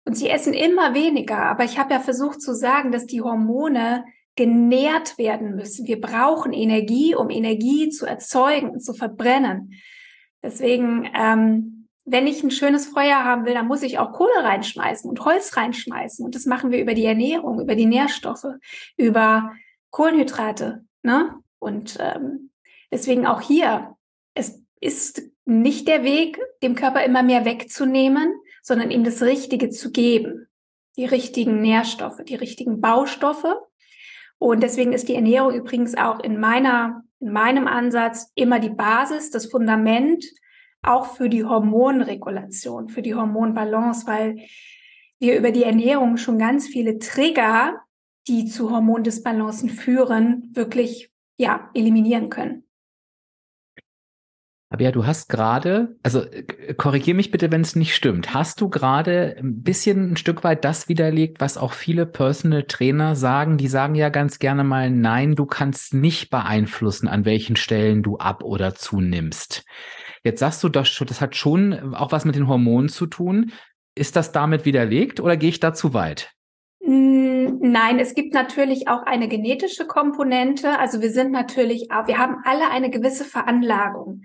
[0.05, 1.39] Und sie essen immer weniger.
[1.39, 5.87] Aber ich habe ja versucht zu sagen, dass die Hormone genährt werden müssen.
[5.87, 9.73] Wir brauchen Energie, um Energie zu erzeugen und zu verbrennen.
[10.43, 15.09] Deswegen, ähm, wenn ich ein schönes Feuer haben will, dann muss ich auch Kohle reinschmeißen
[15.09, 16.23] und Holz reinschmeißen.
[16.23, 18.45] Und das machen wir über die Ernährung, über die Nährstoffe,
[18.97, 19.53] über
[19.89, 20.85] Kohlenhydrate.
[21.01, 21.35] Ne?
[21.57, 22.51] Und ähm,
[22.91, 23.95] deswegen auch hier,
[24.35, 29.91] es ist nicht der Weg, dem Körper immer mehr wegzunehmen, sondern ihm das Richtige zu
[29.91, 30.47] geben.
[30.97, 33.55] Die richtigen Nährstoffe, die richtigen Baustoffe.
[34.37, 39.31] Und deswegen ist die Ernährung übrigens auch in meiner, in meinem Ansatz immer die Basis,
[39.31, 40.25] das Fundament,
[40.83, 44.37] auch für die Hormonregulation, für die Hormonbalance, weil
[45.19, 47.81] wir über die Ernährung schon ganz viele Trigger,
[48.27, 52.64] die zu Hormondisbalancen führen, wirklich, ja, eliminieren können.
[54.69, 58.33] Aber ja, du hast gerade, also äh, korrigier mich bitte, wenn es nicht stimmt.
[58.33, 63.15] Hast du gerade ein bisschen ein Stück weit das widerlegt, was auch viele Personal Trainer
[63.15, 63.57] sagen?
[63.57, 68.17] Die sagen ja ganz gerne mal, nein, du kannst nicht beeinflussen, an welchen Stellen du
[68.17, 69.63] ab oder zunimmst.
[70.23, 73.51] Jetzt sagst du, das, das hat schon auch was mit den Hormonen zu tun.
[73.93, 76.31] Ist das damit widerlegt oder gehe ich da zu weit?
[76.83, 80.77] Hm, nein, es gibt natürlich auch eine genetische Komponente.
[80.79, 84.21] Also wir sind natürlich, wir haben alle eine gewisse Veranlagung.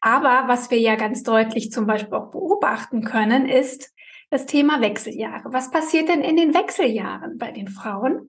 [0.00, 3.94] Aber was wir ja ganz deutlich zum Beispiel auch beobachten können, ist
[4.30, 5.52] das Thema Wechseljahre.
[5.52, 8.28] Was passiert denn in den Wechseljahren bei den Frauen?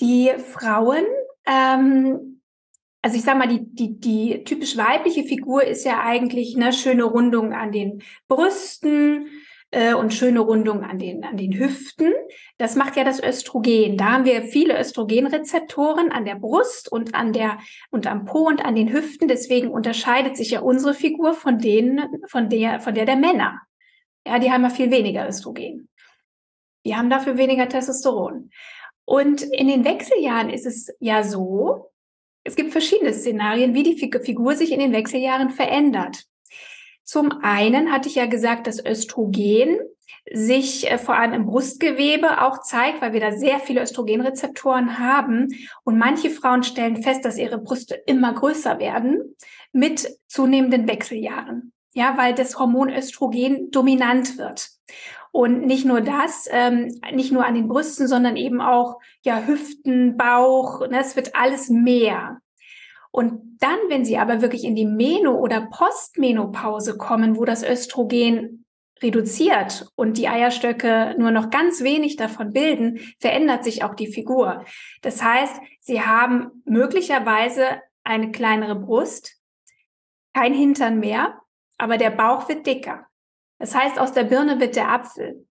[0.00, 1.04] Die Frauen,
[1.46, 2.42] ähm,
[3.02, 7.04] also ich sage mal, die, die, die typisch weibliche Figur ist ja eigentlich eine schöne
[7.04, 9.28] Rundung an den Brüsten,
[9.70, 12.12] äh, und schöne Rundung an den, an den Hüften.
[12.58, 13.96] Das macht ja das Östrogen.
[13.96, 17.58] Da haben wir viele Östrogenrezeptoren an der Brust und an der,
[17.90, 19.28] und am Po und an den Hüften.
[19.28, 23.60] Deswegen unterscheidet sich ja unsere Figur von denen, von der, von der der Männer.
[24.26, 25.88] Ja, die haben ja viel weniger Östrogen.
[26.84, 28.50] Die haben dafür weniger Testosteron.
[29.04, 31.92] Und in den Wechseljahren ist es ja so,
[32.44, 36.26] es gibt verschiedene Szenarien, wie die Figur sich in den Wechseljahren verändert.
[37.06, 39.78] Zum einen hatte ich ja gesagt, dass Östrogen
[40.32, 45.54] sich äh, vor allem im Brustgewebe auch zeigt, weil wir da sehr viele Östrogenrezeptoren haben.
[45.84, 49.36] Und manche Frauen stellen fest, dass ihre Brüste immer größer werden
[49.72, 51.72] mit zunehmenden Wechseljahren.
[51.94, 54.68] Ja, weil das Hormon Östrogen dominant wird.
[55.30, 60.16] Und nicht nur das, ähm, nicht nur an den Brüsten, sondern eben auch ja Hüften,
[60.16, 60.80] Bauch.
[60.88, 62.40] Ne, es wird alles mehr.
[63.16, 68.66] Und dann, wenn sie aber wirklich in die Meno- oder Postmenopause kommen, wo das Östrogen
[69.02, 74.66] reduziert und die Eierstöcke nur noch ganz wenig davon bilden, verändert sich auch die Figur.
[75.00, 79.40] Das heißt, sie haben möglicherweise eine kleinere Brust,
[80.34, 81.40] kein Hintern mehr,
[81.78, 83.06] aber der Bauch wird dicker.
[83.58, 85.46] Das heißt, aus der Birne wird der Apfel.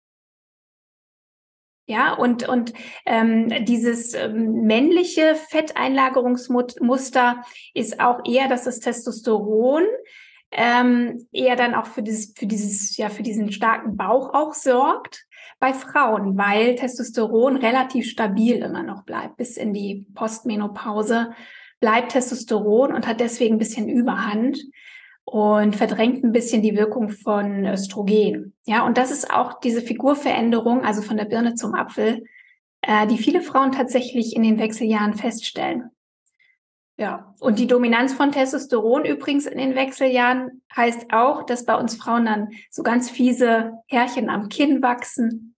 [1.92, 2.72] Ja, und, und
[3.04, 7.42] ähm, dieses ähm, männliche Fetteinlagerungsmuster
[7.74, 9.82] ist auch eher, dass das Testosteron
[10.52, 15.26] ähm, eher dann auch für dieses, für dieses, ja, für diesen starken Bauch auch sorgt
[15.60, 19.36] bei Frauen, weil Testosteron relativ stabil immer noch bleibt.
[19.36, 21.32] Bis in die Postmenopause
[21.78, 24.58] bleibt Testosteron und hat deswegen ein bisschen Überhand
[25.24, 28.54] und verdrängt ein bisschen die Wirkung von Östrogen.
[28.66, 32.24] Ja, und das ist auch diese Figurveränderung, also von der Birne zum Apfel,
[32.82, 35.90] äh, die viele Frauen tatsächlich in den Wechseljahren feststellen.
[36.98, 41.96] Ja, und die Dominanz von Testosteron übrigens in den Wechseljahren heißt auch, dass bei uns
[41.96, 45.54] Frauen dann so ganz fiese Härchen am Kinn wachsen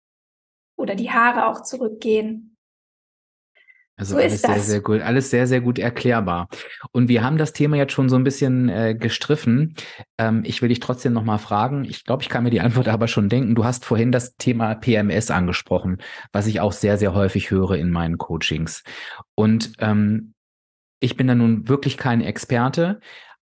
[0.76, 2.53] oder die Haare auch zurückgehen.
[3.96, 6.48] Also so alles sehr, sehr gut, alles sehr, sehr gut erklärbar.
[6.90, 9.76] Und wir haben das Thema jetzt schon so ein bisschen äh, gestriffen.
[10.18, 11.84] Ähm, ich will dich trotzdem nochmal fragen.
[11.84, 13.54] Ich glaube, ich kann mir die Antwort aber schon denken.
[13.54, 15.98] Du hast vorhin das Thema PMS angesprochen,
[16.32, 18.82] was ich auch sehr, sehr häufig höre in meinen Coachings.
[19.36, 20.34] Und ähm,
[20.98, 23.00] ich bin da nun wirklich kein Experte,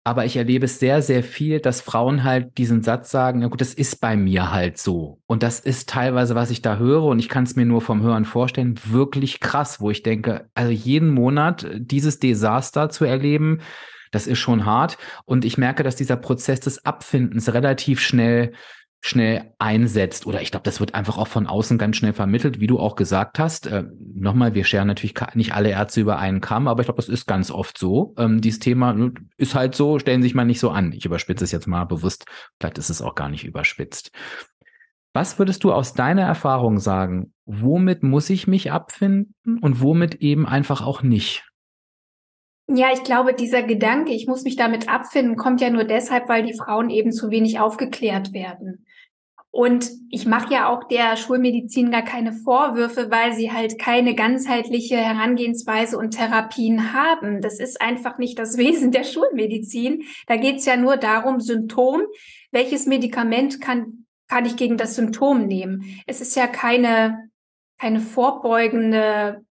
[0.03, 3.61] aber ich erlebe es sehr, sehr viel, dass Frauen halt diesen Satz sagen, ja gut,
[3.61, 5.21] das ist bei mir halt so.
[5.27, 8.01] Und das ist teilweise, was ich da höre, und ich kann es mir nur vom
[8.01, 13.59] Hören vorstellen, wirklich krass, wo ich denke, also jeden Monat dieses Desaster zu erleben,
[14.11, 14.97] das ist schon hart.
[15.25, 18.53] Und ich merke, dass dieser Prozess des Abfindens relativ schnell
[19.05, 20.25] schnell einsetzt.
[20.25, 22.95] Oder ich glaube, das wird einfach auch von außen ganz schnell vermittelt, wie du auch
[22.95, 23.67] gesagt hast.
[23.67, 23.83] Äh,
[24.15, 27.27] Nochmal, wir scheren natürlich nicht alle Ärzte über einen Kamm, aber ich glaube, das ist
[27.27, 28.13] ganz oft so.
[28.17, 30.93] Ähm, dieses Thema ne, ist halt so, stellen sich mal nicht so an.
[30.93, 32.25] Ich überspitze es jetzt mal bewusst.
[32.59, 34.11] Vielleicht ist es auch gar nicht überspitzt.
[35.13, 37.33] Was würdest du aus deiner Erfahrung sagen?
[37.45, 41.45] womit muss ich mich abfinden und womit eben einfach auch nicht?
[42.67, 46.45] Ja, ich glaube, dieser Gedanke, ich muss mich damit abfinden, kommt ja nur deshalb, weil
[46.45, 48.85] die Frauen eben zu wenig aufgeklärt werden.
[49.55, 54.97] Und ich mache ja auch der Schulmedizin gar keine Vorwürfe, weil sie halt keine ganzheitliche
[54.97, 57.39] Herangehensweise und Therapien haben.
[57.39, 60.05] Das ist einfach nicht das Wesen der Schulmedizin.
[60.25, 62.01] Da geht es ja nur darum, Symptom,
[62.49, 66.01] welches Medikament kann, kann ich gegen das Symptom nehmen.
[66.07, 67.29] Es ist ja keine,
[67.77, 69.45] keine vorbeugende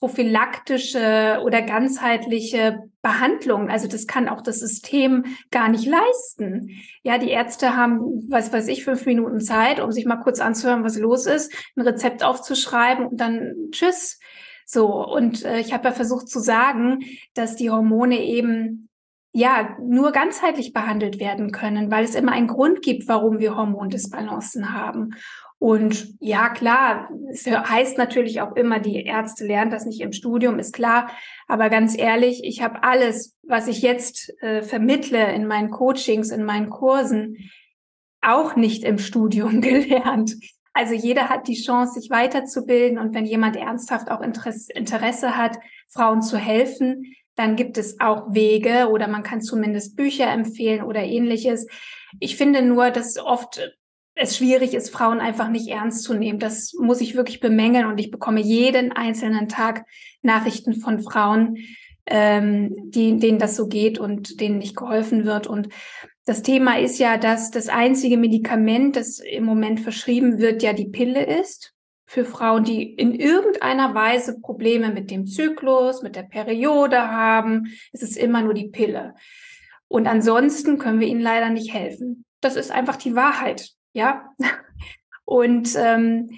[0.00, 3.68] prophylaktische oder ganzheitliche Behandlung.
[3.68, 6.70] Also das kann auch das System gar nicht leisten.
[7.02, 10.84] Ja, die Ärzte haben, was weiß ich, fünf Minuten Zeit, um sich mal kurz anzuhören,
[10.84, 14.18] was los ist, ein Rezept aufzuschreiben und dann tschüss.
[14.64, 17.00] So, und äh, ich habe ja versucht zu sagen,
[17.34, 18.88] dass die Hormone eben
[19.32, 24.72] ja nur ganzheitlich behandelt werden können, weil es immer einen Grund gibt, warum wir Hormondisbalancen
[24.72, 25.14] haben.
[25.60, 30.58] Und ja, klar, es heißt natürlich auch immer, die Ärzte lernen das nicht im Studium,
[30.58, 31.10] ist klar.
[31.48, 36.44] Aber ganz ehrlich, ich habe alles, was ich jetzt äh, vermittle in meinen Coachings, in
[36.44, 37.36] meinen Kursen,
[38.22, 40.34] auch nicht im Studium gelernt.
[40.72, 42.98] Also jeder hat die Chance, sich weiterzubilden.
[42.98, 48.32] Und wenn jemand ernsthaft auch Interesse, Interesse hat, Frauen zu helfen, dann gibt es auch
[48.32, 51.66] Wege oder man kann zumindest Bücher empfehlen oder ähnliches.
[52.18, 53.60] Ich finde nur, dass oft
[54.14, 56.38] es schwierig ist, Frauen einfach nicht ernst zu nehmen.
[56.38, 59.84] Das muss ich wirklich bemängeln und ich bekomme jeden einzelnen Tag
[60.22, 61.58] Nachrichten von Frauen,
[62.06, 65.46] ähm, die, denen das so geht und denen nicht geholfen wird.
[65.46, 65.68] Und
[66.26, 70.88] das Thema ist ja, dass das einzige Medikament, das im Moment verschrieben wird, ja die
[70.88, 71.74] Pille ist
[72.06, 77.72] für Frauen, die in irgendeiner Weise Probleme mit dem Zyklus, mit der Periode haben.
[77.92, 79.14] Es ist immer nur die Pille.
[79.86, 82.24] Und ansonsten können wir ihnen leider nicht helfen.
[82.40, 83.70] Das ist einfach die Wahrheit.
[83.92, 84.34] Ja.
[85.24, 86.30] Und ähm,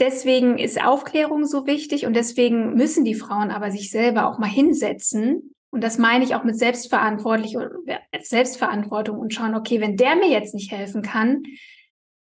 [0.00, 4.48] deswegen ist Aufklärung so wichtig und deswegen müssen die Frauen aber sich selber auch mal
[4.48, 5.54] hinsetzen.
[5.70, 7.58] Und das meine ich auch mit Selbstverantwortlich
[8.22, 11.42] Selbstverantwortung und schauen, okay, wenn der mir jetzt nicht helfen kann,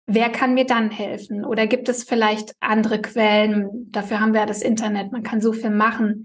[0.07, 1.45] wer kann mir dann helfen?
[1.45, 3.89] Oder gibt es vielleicht andere Quellen?
[3.93, 6.25] Dafür haben wir ja das Internet, man kann so viel machen.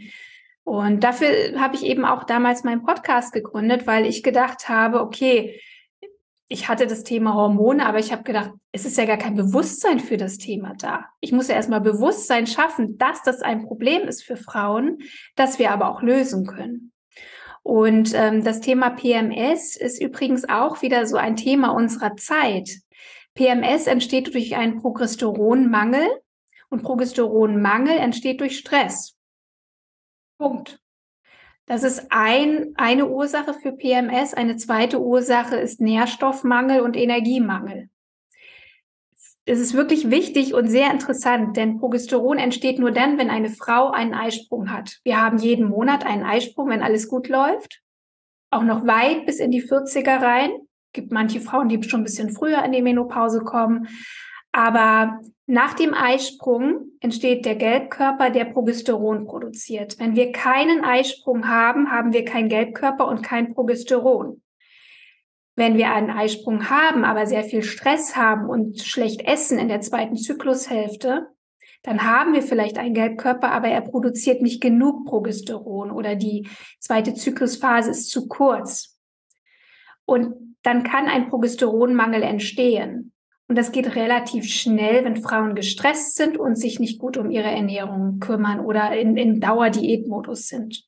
[0.64, 5.60] Und dafür habe ich eben auch damals meinen Podcast gegründet, weil ich gedacht habe, okay,
[6.52, 10.02] ich hatte das Thema Hormone, aber ich habe gedacht, es ist ja gar kein Bewusstsein
[10.02, 11.06] für das Thema da.
[11.22, 14.98] Ich muss ja erstmal Bewusstsein schaffen, dass das ein Problem ist für Frauen,
[15.38, 16.92] das wir aber auch lösen können.
[17.64, 22.70] Und ähm, das Thema PMS ist übrigens auch wieder so ein Thema unserer Zeit.
[23.34, 26.06] PMS entsteht durch einen Progesteronmangel
[26.70, 29.16] und Progesteronmangel entsteht durch Stress.
[30.38, 30.81] Punkt.
[31.72, 34.34] Das ist ein, eine Ursache für PMS.
[34.34, 37.88] Eine zweite Ursache ist Nährstoffmangel und Energiemangel.
[39.46, 43.90] Es ist wirklich wichtig und sehr interessant, denn Progesteron entsteht nur dann, wenn eine Frau
[43.90, 45.00] einen Eisprung hat.
[45.06, 47.82] Wir haben jeden Monat einen Eisprung, wenn alles gut läuft.
[48.50, 50.52] Auch noch weit bis in die 40er rein.
[50.52, 53.88] Es gibt manche Frauen, die schon ein bisschen früher in die Menopause kommen.
[54.52, 60.00] Aber nach dem Eisprung entsteht der Gelbkörper, der Progesteron produziert.
[60.00, 64.42] Wenn wir keinen Eisprung haben, haben wir keinen Gelbkörper und kein Progesteron.
[65.56, 69.82] Wenn wir einen Eisprung haben, aber sehr viel Stress haben und schlecht essen in der
[69.82, 71.28] zweiten Zyklushälfte,
[71.84, 76.48] dann haben wir vielleicht einen Gelbkörper, aber er produziert nicht genug Progesteron oder die
[76.80, 79.00] zweite Zyklusphase ist zu kurz.
[80.06, 83.11] Und dann kann ein Progesteronmangel entstehen.
[83.52, 87.52] Und das geht relativ schnell, wenn Frauen gestresst sind und sich nicht gut um ihre
[87.52, 90.86] Ernährung kümmern oder in, in Dauerdiätmodus sind.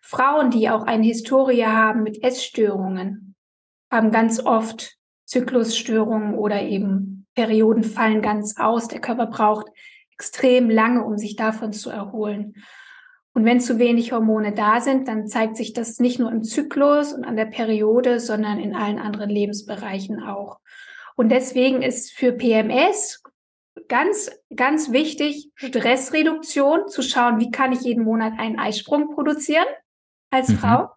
[0.00, 3.34] Frauen, die auch eine Historie haben mit Essstörungen,
[3.90, 8.86] haben ganz oft Zyklusstörungen oder eben Perioden fallen ganz aus.
[8.86, 9.66] Der Körper braucht
[10.12, 12.54] extrem lange, um sich davon zu erholen.
[13.34, 17.12] Und wenn zu wenig Hormone da sind, dann zeigt sich das nicht nur im Zyklus
[17.12, 20.60] und an der Periode, sondern in allen anderen Lebensbereichen auch.
[21.18, 23.24] Und deswegen ist für PMS
[23.88, 29.66] ganz, ganz wichtig, Stressreduktion, zu schauen, wie kann ich jeden Monat einen Eisprung produzieren
[30.30, 30.58] als mhm.
[30.58, 30.90] Frau.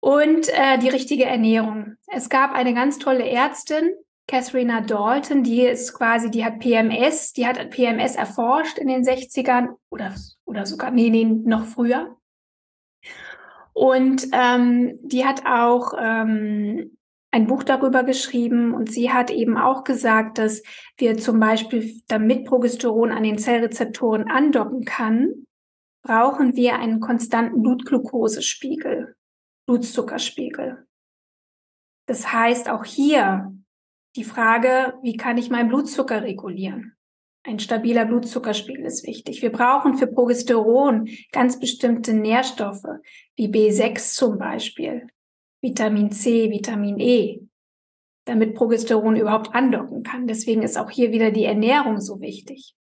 [0.00, 1.94] Und äh, die richtige Ernährung.
[2.08, 3.94] Es gab eine ganz tolle Ärztin,
[4.26, 9.76] Katharina Dalton, die ist quasi, die hat PMS, die hat PMS erforscht in den 60ern
[9.90, 10.12] oder,
[10.44, 12.16] oder sogar, nee, nee, noch früher.
[13.74, 16.95] Und ähm, die hat auch ähm,
[17.36, 20.62] ein Buch darüber geschrieben und sie hat eben auch gesagt, dass
[20.96, 25.46] wir zum Beispiel, damit Progesteron an den Zellrezeptoren andocken kann,
[26.02, 29.16] brauchen wir einen konstanten Blutglukosespiegel,
[29.66, 30.86] Blutzuckerspiegel.
[32.06, 33.54] Das heißt auch hier
[34.16, 36.96] die Frage, wie kann ich meinen Blutzucker regulieren?
[37.42, 39.42] Ein stabiler Blutzuckerspiegel ist wichtig.
[39.42, 42.86] Wir brauchen für Progesteron ganz bestimmte Nährstoffe,
[43.36, 45.06] wie B6 zum Beispiel,
[45.66, 47.40] Vitamin C, Vitamin E,
[48.24, 50.28] damit Progesteron überhaupt andocken kann.
[50.28, 52.76] Deswegen ist auch hier wieder die Ernährung so wichtig.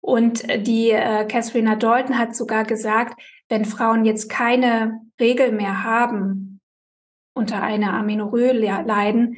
[0.00, 3.20] Und äh, die äh, Catherine Dalton hat sogar gesagt,
[3.50, 6.60] wenn Frauen jetzt keine Regel mehr haben,
[7.34, 9.36] unter einer Amenorrhoe leiden,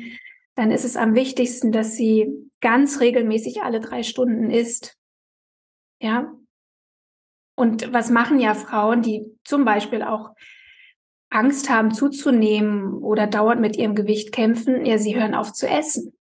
[0.54, 2.28] dann ist es am wichtigsten, dass sie
[2.60, 4.96] ganz regelmäßig alle drei Stunden isst.
[6.00, 6.32] Ja.
[7.56, 10.30] Und was machen ja Frauen, die zum Beispiel auch
[11.30, 14.84] Angst haben zuzunehmen oder dauernd mit ihrem Gewicht kämpfen?
[14.86, 16.16] Ja, sie hören auf zu essen.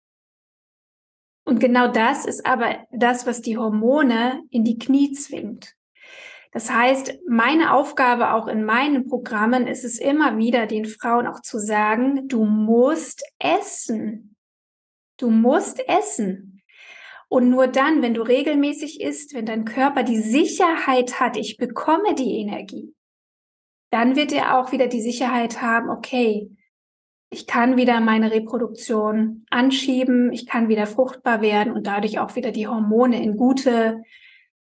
[1.44, 5.74] Und genau das ist aber das, was die Hormone in die Knie zwingt.
[6.52, 11.40] Das heißt, meine Aufgabe auch in meinen Programmen ist es immer wieder, den Frauen auch
[11.40, 14.36] zu sagen, du musst essen.
[15.16, 16.62] Du musst essen.
[17.28, 22.14] Und nur dann, wenn du regelmäßig isst, wenn dein Körper die Sicherheit hat, ich bekomme
[22.16, 22.92] die Energie,
[23.90, 26.50] dann wird er auch wieder die Sicherheit haben, okay,
[27.30, 32.50] ich kann wieder meine Reproduktion anschieben, ich kann wieder fruchtbar werden und dadurch auch wieder
[32.50, 34.02] die Hormone in gute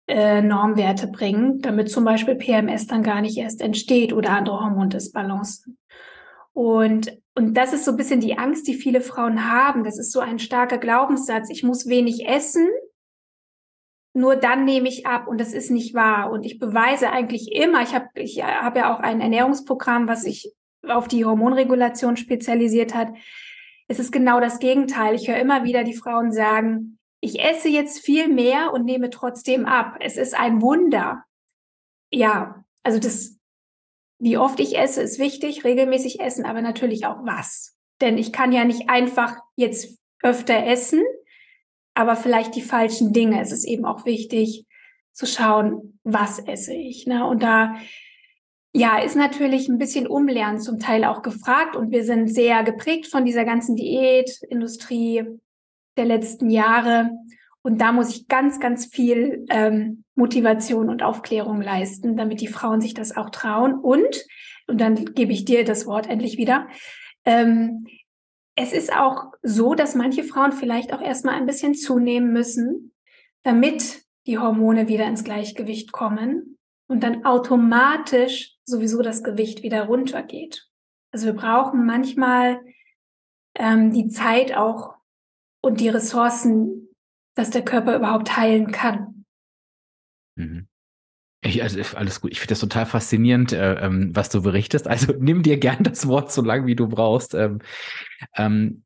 [0.08, 5.78] äh, Normwerte bringen, damit zum Beispiel PMS dann gar nicht erst entsteht oder andere Hormondisbalancen.
[6.52, 9.84] Und, und das ist so ein bisschen die Angst, die viele Frauen haben.
[9.84, 11.50] Das ist so ein starker Glaubenssatz.
[11.50, 12.66] Ich muss wenig essen,
[14.16, 16.30] nur dann nehme ich ab und das ist nicht wahr.
[16.32, 20.54] Und ich beweise eigentlich immer, ich habe ich hab ja auch ein Ernährungsprogramm, was ich
[20.88, 23.12] auf die Hormonregulation spezialisiert hat.
[23.88, 25.14] Es ist genau das Gegenteil.
[25.14, 29.66] Ich höre immer wieder die Frauen sagen, ich esse jetzt viel mehr und nehme trotzdem
[29.66, 29.98] ab.
[30.00, 31.22] Es ist ein Wunder.
[32.10, 33.38] Ja, also das,
[34.18, 37.76] wie oft ich esse, ist wichtig, regelmäßig essen, aber natürlich auch was.
[38.00, 41.02] Denn ich kann ja nicht einfach jetzt öfter essen,
[41.96, 43.40] aber vielleicht die falschen Dinge.
[43.40, 44.66] Es ist eben auch wichtig
[45.12, 47.06] zu schauen, was esse ich.
[47.06, 47.26] Ne?
[47.26, 47.76] Und da
[48.74, 53.06] ja, ist natürlich ein bisschen Umlernen zum Teil auch gefragt und wir sind sehr geprägt
[53.06, 55.24] von dieser ganzen Diätindustrie
[55.96, 57.10] der letzten Jahre.
[57.62, 62.82] Und da muss ich ganz, ganz viel ähm, Motivation und Aufklärung leisten, damit die Frauen
[62.82, 63.72] sich das auch trauen.
[63.72, 64.26] Und,
[64.66, 66.68] und dann gebe ich dir das Wort endlich wieder,
[67.24, 67.86] ähm,
[68.56, 72.92] es ist auch so, dass manche Frauen vielleicht auch erstmal ein bisschen zunehmen müssen,
[73.42, 80.68] damit die Hormone wieder ins Gleichgewicht kommen und dann automatisch sowieso das Gewicht wieder runtergeht.
[81.12, 82.60] Also wir brauchen manchmal
[83.54, 84.96] ähm, die Zeit auch
[85.62, 86.88] und die Ressourcen,
[87.34, 89.24] dass der Körper überhaupt heilen kann.
[90.36, 90.68] Mhm.
[91.46, 92.32] Ich, also alles gut.
[92.32, 94.88] Ich finde das total faszinierend, äh, ähm, was du berichtest.
[94.88, 97.34] Also nimm dir gern das Wort so lang, wie du brauchst.
[97.34, 97.60] Ähm,
[98.36, 98.82] ähm,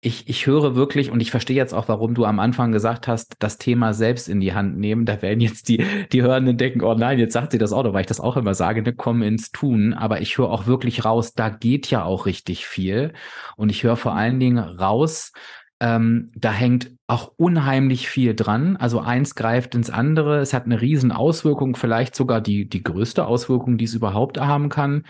[0.00, 3.36] ich, ich höre wirklich und ich verstehe jetzt auch, warum du am Anfang gesagt hast,
[3.38, 5.06] das Thema selbst in die Hand nehmen.
[5.06, 8.02] Da werden jetzt die, die Hörenden denken, oh nein, jetzt sagt sie das auch, weil
[8.02, 9.94] ich das auch immer sage, ne, komm ins Tun.
[9.94, 13.14] Aber ich höre auch wirklich raus, da geht ja auch richtig viel.
[13.56, 15.32] Und ich höre vor allen Dingen raus,
[15.80, 18.76] ähm, da hängt auch unheimlich viel dran.
[18.76, 20.38] Also eins greift ins andere.
[20.38, 24.68] Es hat eine riesen Auswirkung, vielleicht sogar die, die größte Auswirkung, die es überhaupt haben
[24.68, 25.04] kann.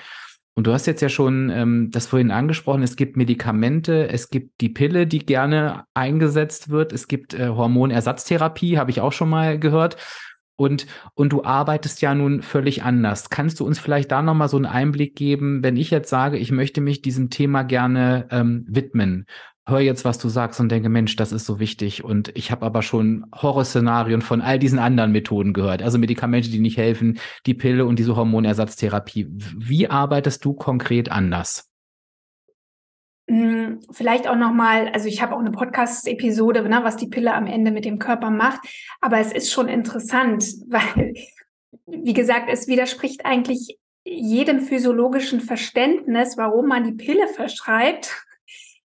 [0.57, 4.61] Und du hast jetzt ja schon ähm, das vorhin angesprochen, es gibt Medikamente, es gibt
[4.61, 9.59] die Pille, die gerne eingesetzt wird, es gibt äh, Hormonersatztherapie, habe ich auch schon mal
[9.59, 9.97] gehört.
[10.57, 13.29] Und, und du arbeitest ja nun völlig anders.
[13.29, 16.53] Kannst du uns vielleicht da nochmal so einen Einblick geben, wenn ich jetzt sage, ich
[16.53, 19.27] möchte mich diesem Thema gerne ähm, widmen?
[19.67, 22.05] Höre jetzt, was du sagst und denke, Mensch, das ist so wichtig.
[22.05, 25.83] Und ich habe aber schon Horrorszenarien von all diesen anderen Methoden gehört.
[25.83, 29.27] Also Medikamente, die nicht helfen, die Pille und diese Hormonersatztherapie.
[29.31, 31.71] Wie arbeitest du konkret anders?
[33.27, 37.47] Hm, vielleicht auch nochmal, also ich habe auch eine Podcast-Episode, ne, was die Pille am
[37.47, 38.61] Ende mit dem Körper macht.
[39.01, 41.15] Aber es ist schon interessant, weil,
[41.87, 48.27] wie gesagt, es widerspricht eigentlich jedem physiologischen Verständnis, warum man die Pille verschreibt.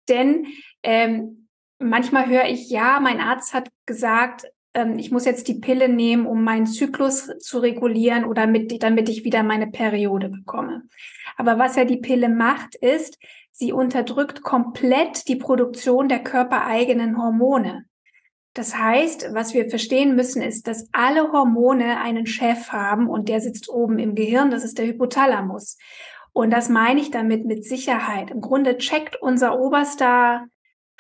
[0.08, 0.48] Denn
[0.84, 1.48] ähm,
[1.80, 6.26] manchmal höre ich, ja, mein Arzt hat gesagt, ähm, ich muss jetzt die Pille nehmen,
[6.26, 10.84] um meinen Zyklus zu regulieren oder mit, damit ich wieder meine Periode bekomme.
[11.38, 13.18] Aber was ja die Pille macht, ist,
[13.52, 17.86] sie unterdrückt komplett die Produktion der körpereigenen Hormone.
[18.54, 23.42] Das heißt, was wir verstehen müssen, ist, dass alle Hormone einen Chef haben und der
[23.42, 25.78] sitzt oben im Gehirn, das ist der Hypothalamus.
[26.34, 28.32] Und das meine ich damit mit Sicherheit.
[28.32, 30.46] Im Grunde checkt unser oberster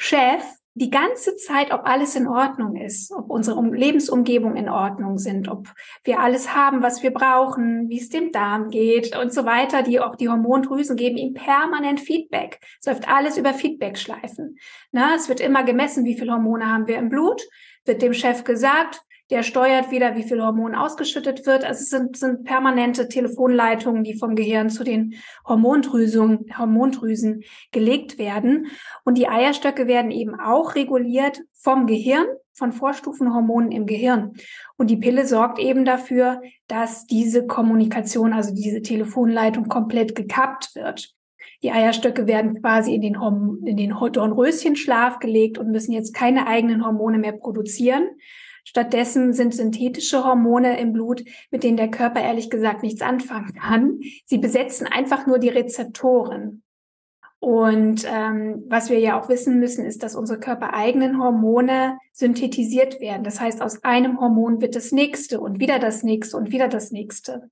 [0.01, 0.43] Chef
[0.75, 5.67] die ganze Zeit, ob alles in Ordnung ist, ob unsere Lebensumgebung in Ordnung sind, ob
[6.05, 9.83] wir alles haben, was wir brauchen, wie es dem Darm geht und so weiter.
[9.83, 12.61] Die auch die Hormondrüsen geben ihm permanent Feedback.
[12.79, 14.57] Es läuft alles über Feedbackschleifen.
[14.93, 17.41] Es wird immer gemessen, wie viel Hormone haben wir im Blut,
[17.83, 21.63] wird dem Chef gesagt, der steuert wieder, wie viel Hormon ausgeschüttet wird.
[21.63, 25.15] Also es sind, sind permanente Telefonleitungen, die vom Gehirn zu den
[25.47, 28.67] Hormondrüsen, gelegt werden.
[29.03, 34.33] Und die Eierstöcke werden eben auch reguliert vom Gehirn, von Vorstufenhormonen im Gehirn.
[34.77, 41.13] Und die Pille sorgt eben dafür, dass diese Kommunikation, also diese Telefonleitung komplett gekappt wird.
[41.61, 46.47] Die Eierstöcke werden quasi in den, Horm in den Dornröschenschlaf gelegt und müssen jetzt keine
[46.47, 48.09] eigenen Hormone mehr produzieren.
[48.69, 53.99] Stattdessen sind synthetische Hormone im Blut, mit denen der Körper ehrlich gesagt nichts anfangen kann.
[54.25, 56.61] Sie besetzen einfach nur die Rezeptoren.
[57.39, 63.23] Und ähm, was wir ja auch wissen müssen, ist, dass unsere körpereigenen Hormone synthetisiert werden.
[63.23, 66.91] Das heißt, aus einem Hormon wird das nächste und wieder das nächste und wieder das
[66.91, 67.49] nächste.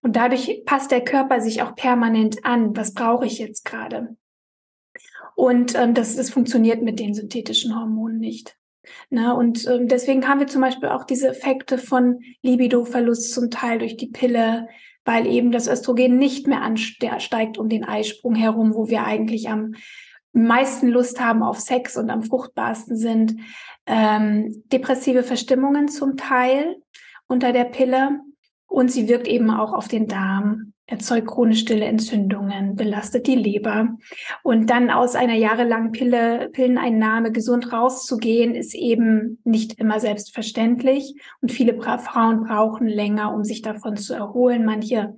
[0.00, 2.74] Und dadurch passt der Körper sich auch permanent an.
[2.74, 4.16] Was brauche ich jetzt gerade?
[5.34, 8.56] Und ähm, das, das funktioniert mit den synthetischen Hormonen nicht.
[9.10, 13.78] Na, und ähm, deswegen haben wir zum Beispiel auch diese Effekte von Libidoverlust zum Teil
[13.78, 14.68] durch die Pille,
[15.04, 19.74] weil eben das Östrogen nicht mehr ansteigt um den Eisprung herum, wo wir eigentlich am
[20.32, 23.36] meisten Lust haben auf Sex und am fruchtbarsten sind.
[23.86, 26.76] Ähm, depressive Verstimmungen zum Teil
[27.26, 28.20] unter der Pille
[28.66, 33.96] und sie wirkt eben auch auf den Darm, erzeugt chronisch stille Entzündungen, belastet die Leber.
[34.42, 41.14] Und dann aus einer jahrelangen Pille, Pilleneinnahme gesund rauszugehen, ist eben nicht immer selbstverständlich.
[41.40, 44.64] Und viele Bra Frauen brauchen länger, um sich davon zu erholen.
[44.64, 45.16] Manche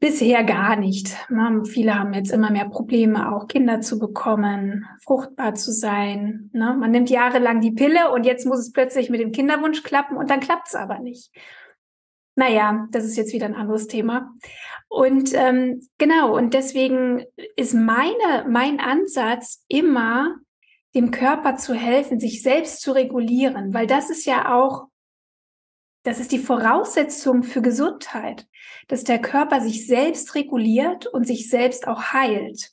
[0.00, 1.16] bisher gar nicht.
[1.30, 1.62] Ne?
[1.66, 6.50] Viele haben jetzt immer mehr Probleme, auch Kinder zu bekommen, fruchtbar zu sein.
[6.52, 6.76] Ne?
[6.78, 10.30] Man nimmt jahrelang die Pille und jetzt muss es plötzlich mit dem Kinderwunsch klappen und
[10.30, 11.30] dann klappt es aber nicht.
[12.36, 14.34] Naja, das ist jetzt wieder ein anderes Thema.
[14.88, 17.24] Und ähm, genau, und deswegen
[17.56, 20.36] ist meine, mein Ansatz immer,
[20.94, 24.86] dem Körper zu helfen, sich selbst zu regulieren, weil das ist ja auch,
[26.04, 28.46] das ist die Voraussetzung für Gesundheit,
[28.88, 32.70] dass der Körper sich selbst reguliert und sich selbst auch heilt.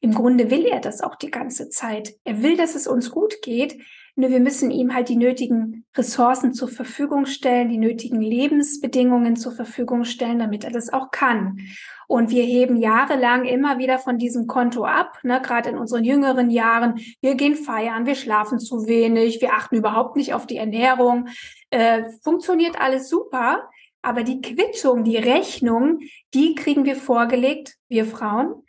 [0.00, 2.14] Im Grunde will er das auch die ganze Zeit.
[2.24, 3.80] Er will, dass es uns gut geht,
[4.16, 9.52] nur wir müssen ihm halt die nötigen Ressourcen zur Verfügung stellen, die nötigen Lebensbedingungen zur
[9.52, 11.58] Verfügung stellen, damit er das auch kann.
[12.06, 16.50] Und wir heben jahrelang immer wieder von diesem Konto ab, ne, gerade in unseren jüngeren
[16.50, 17.00] Jahren.
[17.20, 21.28] Wir gehen feiern, wir schlafen zu wenig, wir achten überhaupt nicht auf die Ernährung.
[21.70, 23.68] Äh, funktioniert alles super,
[24.02, 26.00] aber die Quittung, die Rechnung,
[26.34, 28.64] die kriegen wir vorgelegt, wir Frauen,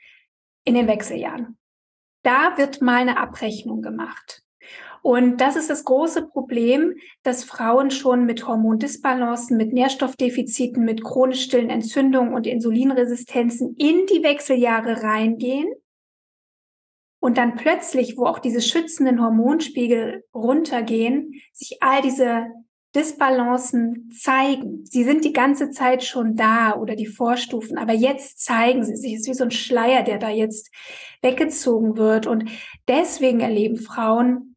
[0.64, 1.58] in den Wechseljahren.
[2.24, 4.45] Da wird mal eine Abrechnung gemacht.
[5.06, 11.44] Und das ist das große Problem, dass Frauen schon mit Hormondisbalancen, mit Nährstoffdefiziten, mit chronisch
[11.44, 15.68] stillen Entzündungen und Insulinresistenzen in die Wechseljahre reingehen
[17.20, 22.48] und dann plötzlich, wo auch diese schützenden Hormonspiegel runtergehen, sich all diese
[22.96, 24.86] Disbalancen zeigen.
[24.86, 29.14] Sie sind die ganze Zeit schon da oder die Vorstufen, aber jetzt zeigen sie sich.
[29.14, 30.72] Es ist wie so ein Schleier, der da jetzt
[31.22, 32.26] weggezogen wird.
[32.26, 32.50] Und
[32.88, 34.55] deswegen erleben Frauen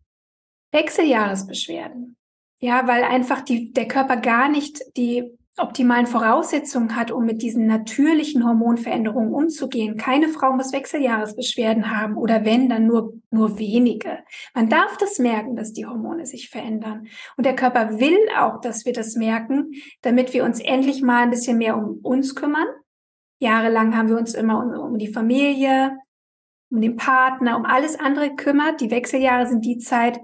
[0.72, 2.16] Wechseljahresbeschwerden.
[2.60, 7.66] Ja, weil einfach die, der Körper gar nicht die optimalen Voraussetzungen hat, um mit diesen
[7.66, 9.96] natürlichen Hormonveränderungen umzugehen.
[9.96, 14.18] Keine Frau muss Wechseljahresbeschwerden haben oder wenn, dann nur, nur wenige.
[14.54, 17.08] Man darf das merken, dass die Hormone sich verändern.
[17.36, 21.30] Und der Körper will auch, dass wir das merken, damit wir uns endlich mal ein
[21.30, 22.68] bisschen mehr um uns kümmern.
[23.40, 25.96] Jahrelang haben wir uns immer um, um die Familie,
[26.70, 28.80] um den Partner, um alles andere gekümmert.
[28.80, 30.20] Die Wechseljahre sind die Zeit,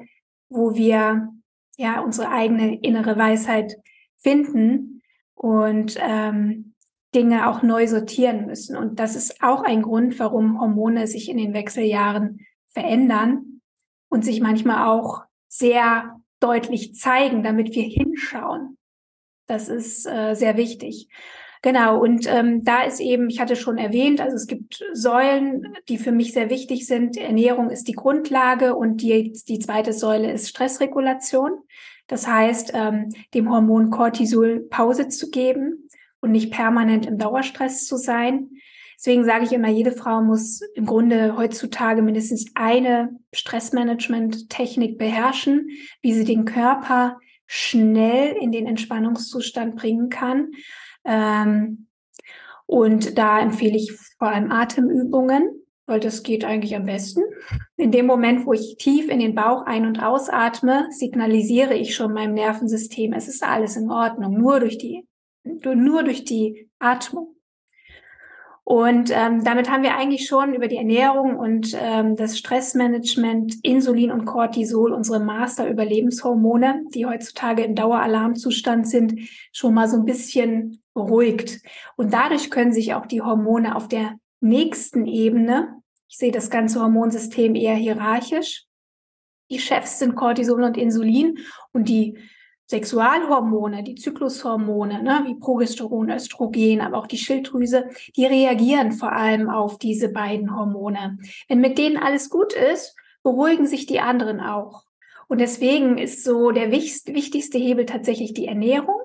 [0.55, 1.29] wo wir
[1.77, 3.77] ja unsere eigene innere Weisheit
[4.17, 5.03] finden
[5.35, 6.75] und ähm,
[7.15, 8.77] Dinge auch neu sortieren müssen.
[8.77, 13.61] Und das ist auch ein Grund, warum Hormone sich in den Wechseljahren verändern
[14.09, 18.77] und sich manchmal auch sehr deutlich zeigen, damit wir hinschauen.
[19.47, 21.09] Das ist äh, sehr wichtig.
[21.65, 25.97] Genau, und ähm, da ist eben, ich hatte schon erwähnt, also es gibt Säulen, die
[25.97, 27.17] für mich sehr wichtig sind.
[27.17, 31.53] Ernährung ist die Grundlage und die, die zweite Säule ist Stressregulation.
[32.07, 35.89] Das heißt, ähm, dem Hormon Cortisol Pause zu geben
[36.21, 38.51] und nicht permanent im Dauerstress zu sein.
[38.99, 45.71] Deswegen sage ich immer, jede Frau muss im Grunde heutzutage mindestens eine Stressmanagement-Technik beherrschen,
[46.03, 50.51] wie sie den Körper schnell in den Entspannungszustand bringen kann.
[51.05, 51.87] Ähm,
[52.67, 57.23] und da empfehle ich vor allem Atemübungen, weil das geht eigentlich am besten.
[57.77, 62.13] In dem Moment, wo ich tief in den Bauch ein- und ausatme, signalisiere ich schon
[62.13, 65.07] meinem Nervensystem, es ist alles in Ordnung, nur durch die,
[65.45, 67.35] nur durch die Atmung.
[68.67, 74.11] Und ähm, damit haben wir eigentlich schon über die Ernährung und ähm, das Stressmanagement, Insulin
[74.11, 79.21] und Cortisol, unsere Master-Überlebenshormone, die heutzutage im Daueralarmzustand sind,
[79.53, 81.61] schon mal so ein bisschen beruhigt.
[81.97, 86.81] Und dadurch können sich auch die Hormone auf der nächsten Ebene, ich sehe das ganze
[86.81, 88.65] Hormonsystem eher hierarchisch,
[89.51, 91.39] die Chefs sind Cortisol und Insulin
[91.73, 92.19] und die
[92.67, 99.51] Sexualhormone, die Zyklushormone, ne, wie Progesteron, Östrogen, aber auch die Schilddrüse, die reagieren vor allem
[99.51, 101.19] auf diese beiden Hormone.
[101.49, 104.85] Wenn mit denen alles gut ist, beruhigen sich die anderen auch.
[105.29, 109.01] Und deswegen ist so der wichtigste Hebel tatsächlich die Ernährung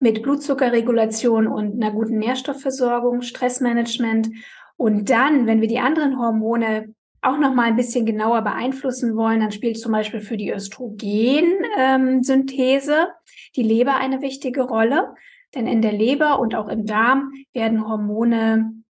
[0.00, 4.30] mit Blutzuckerregulation und einer guten Nährstoffversorgung, Stressmanagement.
[4.76, 9.40] Und dann, wenn wir die anderen Hormone auch noch mal ein bisschen genauer beeinflussen wollen,
[9.40, 13.08] dann spielt zum Beispiel für die Östrogensynthese ähm,
[13.56, 15.14] die Leber eine wichtige Rolle.
[15.54, 18.84] Denn in der Leber und auch im Darm werden Hormone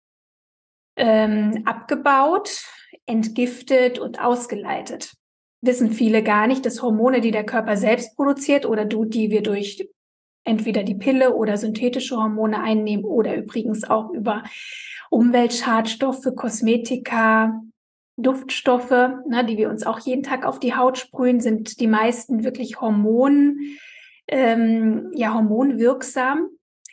[0.96, 2.64] ähm, abgebaut,
[3.06, 5.14] entgiftet und ausgeleitet.
[5.62, 9.88] Wissen viele gar nicht, dass Hormone, die der Körper selbst produziert oder die wir durch
[10.46, 14.44] entweder die Pille oder synthetische Hormone einnehmen oder übrigens auch über
[15.10, 17.62] Umweltschadstoffe, Kosmetika,
[18.18, 18.92] Duftstoffe,
[19.28, 22.80] ne, die wir uns auch jeden Tag auf die Haut sprühen, sind die meisten wirklich
[22.80, 23.60] Hormon,
[24.28, 26.48] ähm, ja, hormonwirksam.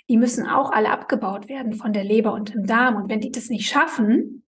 [0.08, 2.96] Die müssen auch alle abgebaut werden von der Leber und dem Darm.
[2.96, 4.44] Und wenn die das nicht schaffen,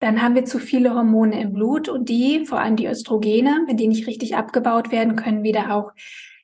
[0.00, 3.76] dann haben wir zu viele Hormone im Blut und die, vor allem die Östrogene, wenn
[3.76, 5.92] die nicht richtig abgebaut werden, können wieder auch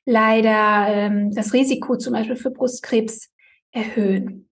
[0.09, 3.29] leider ähm, das Risiko zum Beispiel für Brustkrebs
[3.71, 4.49] erhöhen.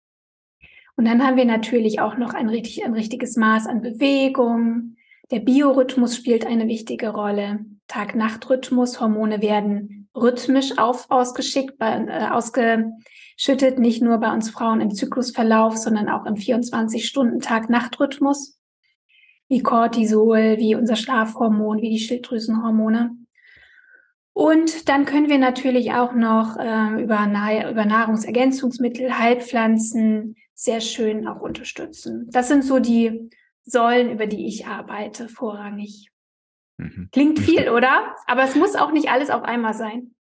[0.95, 4.95] Und dann haben wir natürlich auch noch ein, richtig, ein richtiges Maß an Bewegung,
[5.31, 7.65] der Biorhythmus spielt eine wichtige Rolle.
[7.87, 15.75] Tag-Nacht-Rhythmus, Hormone werden rhythmisch auf, ausgeschickt, äh, ausgeschüttet, nicht nur bei uns Frauen im Zyklusverlauf,
[15.75, 18.57] sondern auch im 24-Stunden-Tag-Nacht-Rhythmus,
[19.49, 23.17] wie Cortisol, wie unser Schlafhormon, wie die Schilddrüsenhormone.
[24.37, 31.27] Und dann können wir natürlich auch noch äh, über, Na über Nahrungsergänzungsmittel, Heilpflanzen sehr schön
[31.27, 32.27] auch unterstützen.
[32.29, 33.31] Das sind so die
[33.63, 36.11] Säulen, über die ich arbeite, vorrangig.
[36.77, 37.09] Mhm.
[37.11, 38.15] Klingt viel, oder?
[38.27, 40.11] Aber es muss auch nicht alles auf einmal sein.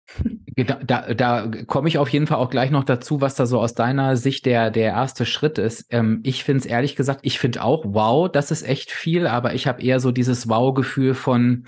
[0.55, 3.59] Da, da, da komme ich auf jeden Fall auch gleich noch dazu, was da so
[3.59, 5.85] aus deiner Sicht der, der erste Schritt ist.
[5.91, 9.53] Ähm, ich finde es ehrlich gesagt, ich finde auch, wow, das ist echt viel, aber
[9.53, 11.65] ich habe eher so dieses Wow-Gefühl von,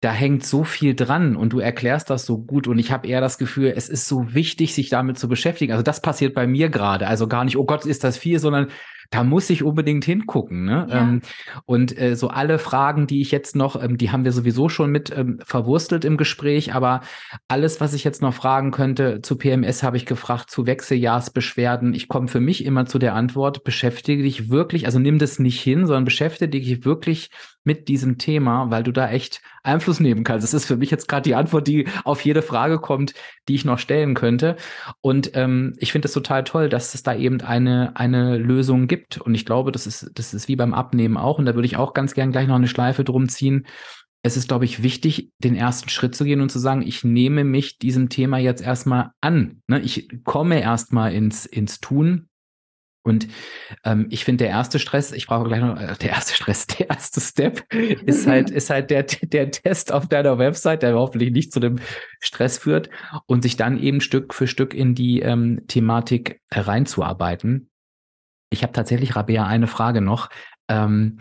[0.00, 3.20] da hängt so viel dran und du erklärst das so gut und ich habe eher
[3.20, 5.72] das Gefühl, es ist so wichtig, sich damit zu beschäftigen.
[5.72, 7.06] Also das passiert bei mir gerade.
[7.06, 8.68] Also gar nicht, oh Gott, ist das viel, sondern
[9.10, 10.64] da muss ich unbedingt hingucken.
[10.64, 10.86] Ne?
[10.88, 11.02] Ja.
[11.02, 11.20] Ähm,
[11.66, 14.90] und äh, so alle Fragen, die ich jetzt noch, ähm, die haben wir sowieso schon
[14.90, 17.00] mit ähm, verwurstelt im Gespräch, aber
[17.48, 21.92] alles, was ich jetzt noch fragen könnte zu PMS, habe ich gefragt, zu Wechseljahrsbeschwerden.
[21.92, 25.60] Ich komme für mich immer zu der Antwort, beschäftige dich wirklich, also nimm das nicht
[25.60, 27.30] hin, sondern beschäftige dich wirklich
[27.64, 30.44] mit diesem Thema, weil du da echt Einfluss nehmen kannst.
[30.44, 33.14] Das ist für mich jetzt gerade die Antwort, die auf jede Frage kommt,
[33.48, 34.56] die ich noch stellen könnte.
[35.00, 39.18] Und ähm, ich finde es total toll, dass es da eben eine, eine Lösung gibt.
[39.18, 41.38] Und ich glaube, das ist, das ist wie beim Abnehmen auch.
[41.38, 43.66] Und da würde ich auch ganz gern gleich noch eine Schleife drum ziehen.
[44.22, 47.44] Es ist, glaube ich, wichtig, den ersten Schritt zu gehen und zu sagen, ich nehme
[47.44, 49.62] mich diesem Thema jetzt erstmal an.
[49.66, 49.80] Ne?
[49.80, 52.29] Ich komme erstmal ins, ins Tun
[53.02, 53.28] und
[53.84, 56.90] ähm, ich finde, der erste Stress, ich brauche gleich noch, äh, der erste Stress, der
[56.90, 61.52] erste Step ist halt, ist halt der, der Test auf deiner Website, der hoffentlich nicht
[61.52, 61.78] zu dem
[62.20, 62.90] Stress führt
[63.26, 67.70] und sich dann eben Stück für Stück in die ähm, Thematik reinzuarbeiten.
[68.50, 70.28] Ich habe tatsächlich, Rabea, eine Frage noch.
[70.68, 71.18] Ähm,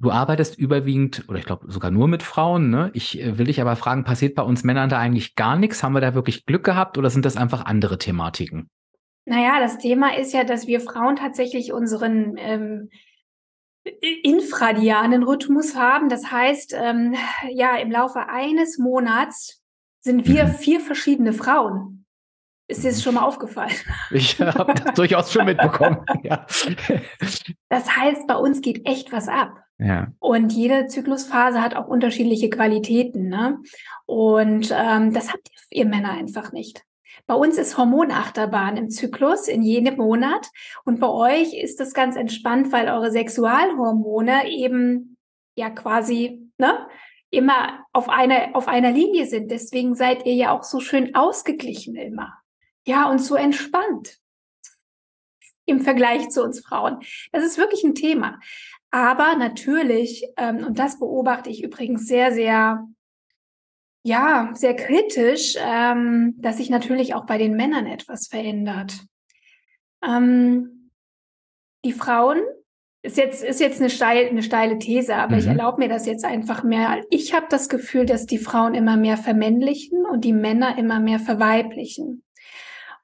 [0.00, 2.92] Du arbeitest überwiegend, oder ich glaube sogar nur mit Frauen, ne?
[2.94, 5.82] Ich äh, will dich aber fragen, passiert bei uns Männern da eigentlich gar nichts?
[5.82, 8.70] Haben wir da wirklich Glück gehabt oder sind das einfach andere Thematiken?
[9.28, 12.88] Naja, das Thema ist ja, dass wir Frauen tatsächlich unseren ähm,
[14.22, 16.08] infradianen Rhythmus haben.
[16.08, 17.14] Das heißt, ähm,
[17.50, 19.62] ja, im Laufe eines Monats
[20.00, 20.54] sind wir mhm.
[20.54, 22.06] vier verschiedene Frauen.
[22.68, 23.72] Ist dir das schon mal aufgefallen?
[24.10, 25.98] Ich habe das durchaus schon mitbekommen.
[26.22, 26.46] ja.
[27.68, 29.62] Das heißt, bei uns geht echt was ab.
[29.78, 30.08] Ja.
[30.18, 33.28] Und jede Zyklusphase hat auch unterschiedliche Qualitäten.
[33.28, 33.58] Ne?
[34.06, 36.84] Und ähm, das habt ihr Männer einfach nicht.
[37.28, 40.48] Bei uns ist Hormonachterbahn im Zyklus in jedem Monat
[40.86, 45.18] und bei euch ist das ganz entspannt, weil eure Sexualhormone eben
[45.54, 46.88] ja quasi ne,
[47.28, 49.50] immer auf, eine, auf einer Linie sind.
[49.50, 52.32] Deswegen seid ihr ja auch so schön ausgeglichen immer.
[52.86, 54.16] Ja, und so entspannt
[55.66, 57.00] im Vergleich zu uns Frauen.
[57.30, 58.40] Das ist wirklich ein Thema.
[58.90, 62.88] Aber natürlich, ähm, und das beobachte ich übrigens sehr, sehr
[64.02, 68.94] ja, sehr kritisch, ähm, dass sich natürlich auch bei den Männern etwas verändert.
[70.02, 70.90] Ähm,
[71.84, 72.40] die Frauen,
[73.02, 75.38] ist jetzt, ist jetzt eine, steil, eine steile These, aber mhm.
[75.38, 77.00] ich erlaube mir das jetzt einfach mehr.
[77.10, 81.20] Ich habe das Gefühl, dass die Frauen immer mehr vermännlichen und die Männer immer mehr
[81.20, 82.24] verweiblichen.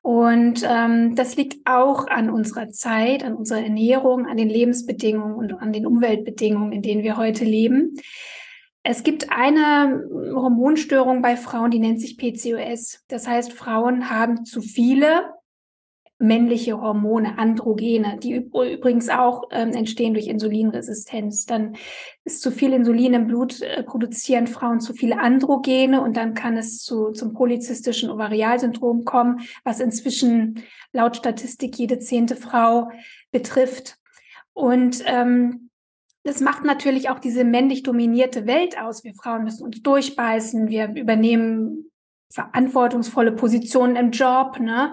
[0.02, 5.54] Und ähm, das liegt auch an unserer Zeit, an unserer Ernährung, an den Lebensbedingungen und
[5.54, 7.94] an den Umweltbedingungen, in denen wir heute leben.
[8.86, 13.02] Es gibt eine Hormonstörung bei Frauen, die nennt sich PCOS.
[13.08, 15.32] Das heißt, Frauen haben zu viele
[16.18, 21.46] männliche Hormone, Androgene, die übrigens auch ähm, entstehen durch Insulinresistenz.
[21.46, 21.76] Dann
[22.24, 26.58] ist zu viel Insulin im Blut, äh, produzieren Frauen zu viele Androgene und dann kann
[26.58, 30.62] es zu, zum polyzystischen Ovarialsyndrom kommen, was inzwischen
[30.92, 32.90] laut Statistik jede zehnte Frau
[33.32, 33.96] betrifft.
[34.52, 35.70] Und ähm,
[36.24, 39.04] das macht natürlich auch diese männlich dominierte Welt aus.
[39.04, 41.90] Wir Frauen müssen uns durchbeißen, wir übernehmen
[42.32, 44.58] verantwortungsvolle Positionen im Job.
[44.58, 44.92] Ne?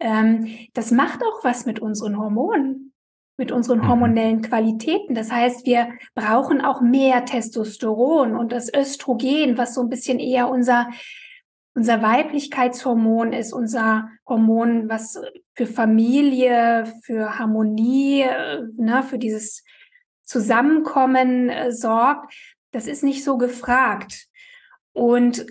[0.00, 2.92] Ähm, das macht auch was mit unseren Hormonen,
[3.36, 3.88] mit unseren mhm.
[3.88, 5.14] hormonellen Qualitäten.
[5.14, 10.50] Das heißt, wir brauchen auch mehr Testosteron und das Östrogen, was so ein bisschen eher
[10.50, 10.88] unser
[11.72, 15.22] unser Weiblichkeitshormon ist unser Hormon, was
[15.54, 19.62] für Familie, für Harmonie, äh, ne, für dieses
[20.30, 22.32] Zusammenkommen äh, sorgt.
[22.70, 24.28] Das ist nicht so gefragt.
[24.92, 25.44] Und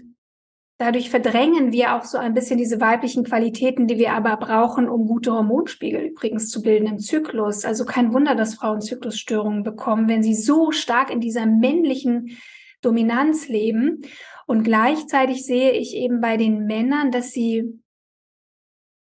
[0.82, 5.08] Dadurch verdrängen wir auch so ein bisschen diese weiblichen Qualitäten, die wir aber brauchen, um
[5.08, 7.66] gute Hormonspiegel übrigens zu bilden im Zyklus.
[7.66, 12.38] Also kein Wunder, dass Frauen Zyklusstörungen bekommen, wenn sie so stark in dieser männlichen
[12.82, 14.04] Dominanz leben.
[14.48, 17.82] Und gleichzeitig sehe ich eben bei den Männern, dass sie,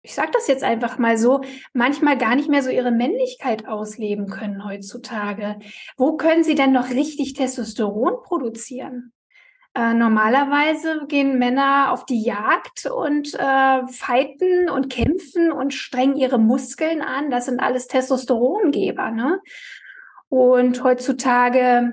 [0.09, 1.43] ich sage das jetzt einfach mal so,
[1.75, 5.59] manchmal gar nicht mehr so ihre Männlichkeit ausleben können heutzutage.
[5.99, 9.13] Wo können sie denn noch richtig Testosteron produzieren?
[9.75, 16.39] Äh, normalerweise gehen Männer auf die Jagd und äh, fighten und kämpfen und strengen ihre
[16.39, 17.31] Muskeln an.
[17.31, 19.11] Das sind alles Testosterongeber.
[19.11, 19.41] Ne?
[20.31, 21.93] Und heutzutage,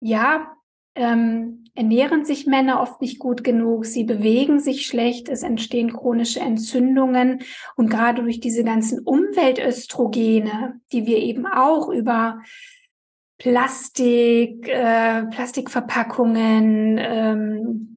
[0.00, 0.56] ja,
[0.94, 6.40] ähm, ernähren sich Männer oft nicht gut genug, sie bewegen sich schlecht, es entstehen chronische
[6.40, 7.40] Entzündungen
[7.76, 12.40] und gerade durch diese ganzen Umweltöstrogene, die wir eben auch über
[13.38, 17.96] Plastik, äh, Plastikverpackungen, ähm,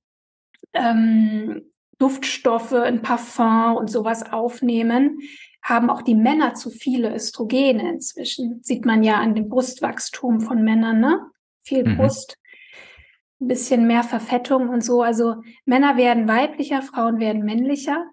[0.73, 1.61] ähm,
[1.97, 5.19] Duftstoffe, ein Parfum und sowas aufnehmen,
[5.61, 8.61] haben auch die Männer zu viele Östrogene inzwischen.
[8.63, 11.21] Sieht man ja an dem Brustwachstum von Männern, ne?
[11.61, 11.97] Viel mhm.
[11.97, 12.38] Brust,
[13.41, 15.01] ein bisschen mehr Verfettung und so.
[15.01, 15.35] Also
[15.65, 18.05] Männer werden weiblicher, Frauen werden männlicher.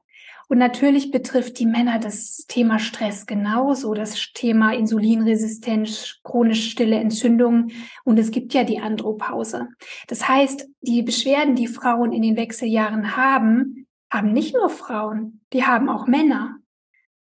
[0.49, 7.73] Und natürlich betrifft die Männer das Thema Stress genauso, das Thema Insulinresistenz, chronisch stille Entzündungen.
[8.05, 9.69] Und es gibt ja die Andropause.
[10.07, 15.65] Das heißt, die Beschwerden, die Frauen in den Wechseljahren haben, haben nicht nur Frauen, die
[15.65, 16.59] haben auch Männer.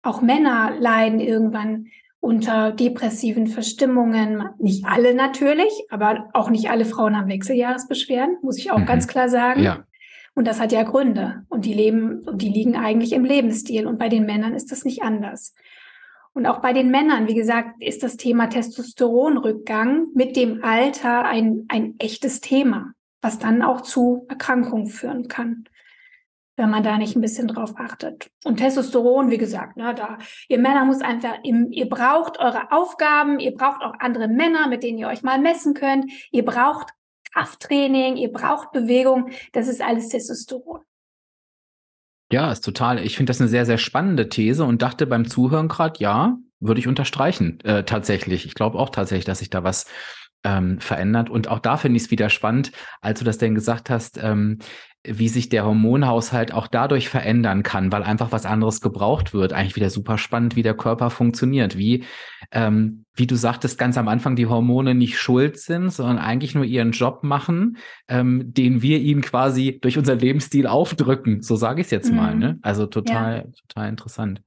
[0.03, 1.87] Auch Männer leiden irgendwann
[2.23, 4.45] unter depressiven Verstimmungen.
[4.59, 8.87] Nicht alle natürlich, aber auch nicht alle Frauen haben Wechseljahresbeschwerden, muss ich auch mhm.
[8.87, 9.61] ganz klar sagen.
[9.61, 9.85] Ja.
[10.33, 11.43] Und das hat ja Gründe.
[11.49, 13.89] Und die leben, die liegen eigentlich im Lebensstil.
[13.89, 15.55] Und bei den Männern ist das nicht anders.
[16.33, 21.67] Und auch bei den Männern, wie gesagt, ist das Thema Testosteronrückgang mit dem Alter ein,
[21.69, 25.65] ein echtes Thema, was dann auch zu Erkrankungen führen kann,
[26.57, 28.31] wenn man da nicht ein bisschen drauf achtet.
[28.45, 33.39] Und Testosteron, wie gesagt, ne, da, ihr Männer muss einfach, im, ihr braucht eure Aufgaben,
[33.39, 36.11] ihr braucht auch andere Männer, mit denen ihr euch mal messen könnt.
[36.31, 36.91] Ihr braucht
[37.33, 40.81] Krafttraining, ihr braucht Bewegung, das ist alles Testosteron.
[42.31, 43.05] Ja, ist total.
[43.05, 46.81] Ich finde das eine sehr, sehr spannende These und dachte beim Zuhören gerade, ja, würde
[46.81, 48.47] ich unterstreichen, äh, tatsächlich.
[48.47, 49.87] Ich glaube auch tatsächlich, dass sich da was
[50.45, 51.31] ähm, verändert.
[51.31, 54.59] Und auch da finde ich es wieder spannend, als du das denn gesagt hast, ähm,
[55.05, 59.53] wie sich der Hormonhaushalt auch dadurch verändern kann, weil einfach was anderes gebraucht wird.
[59.53, 61.77] Eigentlich wieder super spannend, wie der Körper funktioniert.
[61.77, 62.05] Wie,
[62.53, 66.65] ähm, wie du sagtest, ganz am Anfang die Hormone nicht schuld sind, sondern eigentlich nur
[66.65, 71.43] ihren Job machen, ähm, den wir ihnen quasi durch unseren Lebensstil aufdrücken.
[71.43, 72.17] So sage ich es jetzt mhm.
[72.17, 72.37] mal.
[72.37, 72.59] Ne?
[72.63, 73.53] Also total, ja.
[73.69, 74.41] total interessant.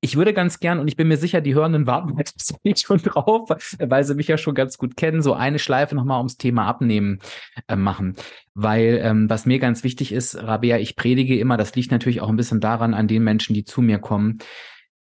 [0.00, 2.16] Ich würde ganz gern, und ich bin mir sicher, die Hörenden warten
[2.62, 6.18] jetzt schon drauf, weil sie mich ja schon ganz gut kennen, so eine Schleife nochmal
[6.18, 7.18] ums Thema Abnehmen
[7.66, 8.16] äh, machen.
[8.54, 12.28] Weil ähm, was mir ganz wichtig ist, Rabea, ich predige immer, das liegt natürlich auch
[12.28, 14.38] ein bisschen daran, an den Menschen, die zu mir kommen,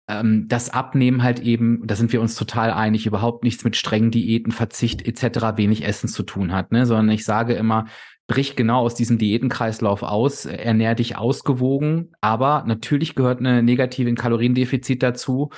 [0.07, 4.11] ähm, das Abnehmen halt eben, da sind wir uns total einig, überhaupt nichts mit strengen
[4.11, 6.85] Diäten, Verzicht etc., wenig Essen zu tun hat, ne?
[6.85, 7.85] sondern ich sage immer,
[8.27, 15.03] brich genau aus diesem Diätenkreislauf aus, ernähr dich ausgewogen, aber natürlich gehört eine negative Kaloriendefizit
[15.03, 15.49] dazu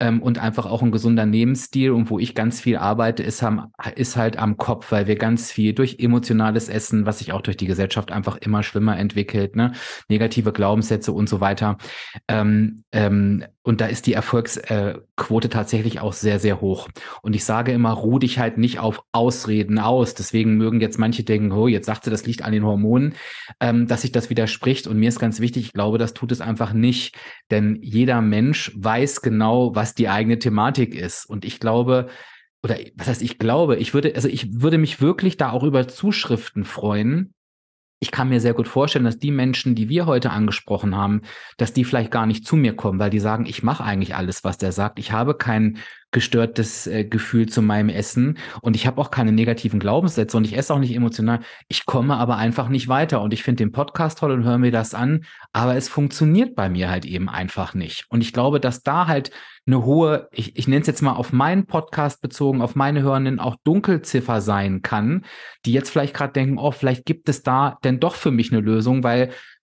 [0.00, 1.90] ähm, und einfach auch ein gesunder Lebensstil.
[1.92, 5.52] Und wo ich ganz viel arbeite, ist, am, ist halt am Kopf, weil wir ganz
[5.52, 9.72] viel durch emotionales Essen, was sich auch durch die Gesellschaft einfach immer schlimmer entwickelt, ne?
[10.08, 11.76] negative Glaubenssätze und so weiter,
[12.28, 16.88] ähm, ähm, und da ist die Erfolgsquote äh, tatsächlich auch sehr, sehr hoch.
[17.20, 20.14] Und ich sage immer, ruh dich halt nicht auf Ausreden aus.
[20.14, 23.14] Deswegen mögen jetzt manche denken, oh, jetzt sagt sie, das liegt an den Hormonen,
[23.60, 24.86] ähm, dass sich das widerspricht.
[24.86, 27.16] Und mir ist ganz wichtig, ich glaube, das tut es einfach nicht.
[27.50, 31.26] Denn jeder Mensch weiß genau, was die eigene Thematik ist.
[31.26, 32.08] Und ich glaube,
[32.62, 35.86] oder was heißt ich glaube, ich würde, also ich würde mich wirklich da auch über
[35.86, 37.34] Zuschriften freuen,
[38.00, 41.20] ich kann mir sehr gut vorstellen, dass die Menschen, die wir heute angesprochen haben,
[41.58, 44.42] dass die vielleicht gar nicht zu mir kommen, weil die sagen, ich mache eigentlich alles,
[44.42, 44.98] was der sagt.
[44.98, 45.78] Ich habe kein
[46.12, 50.56] gestörtes äh, Gefühl zu meinem Essen und ich habe auch keine negativen Glaubenssätze und ich
[50.56, 51.40] esse auch nicht emotional.
[51.68, 54.72] Ich komme aber einfach nicht weiter und ich finde den Podcast toll und höre mir
[54.72, 58.06] das an, aber es funktioniert bei mir halt eben einfach nicht.
[58.08, 59.30] Und ich glaube, dass da halt
[59.66, 63.38] eine hohe, ich, ich nenne es jetzt mal auf meinen Podcast bezogen, auf meine Hörenden
[63.38, 65.24] auch Dunkelziffer sein kann,
[65.64, 68.60] die jetzt vielleicht gerade denken, oh, vielleicht gibt es da denn doch für mich eine
[68.60, 69.30] Lösung, weil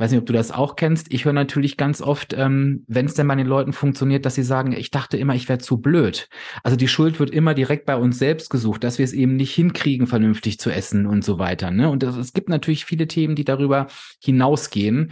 [0.01, 1.13] weiß nicht, ob du das auch kennst.
[1.13, 4.43] Ich höre natürlich ganz oft, ähm, wenn es denn bei den Leuten funktioniert, dass sie
[4.43, 6.27] sagen, ich dachte immer, ich wäre zu blöd.
[6.63, 9.53] Also die Schuld wird immer direkt bei uns selbst gesucht, dass wir es eben nicht
[9.53, 11.69] hinkriegen, vernünftig zu essen und so weiter.
[11.69, 11.89] Ne?
[11.89, 13.87] Und das, es gibt natürlich viele Themen, die darüber
[14.23, 15.11] hinausgehen.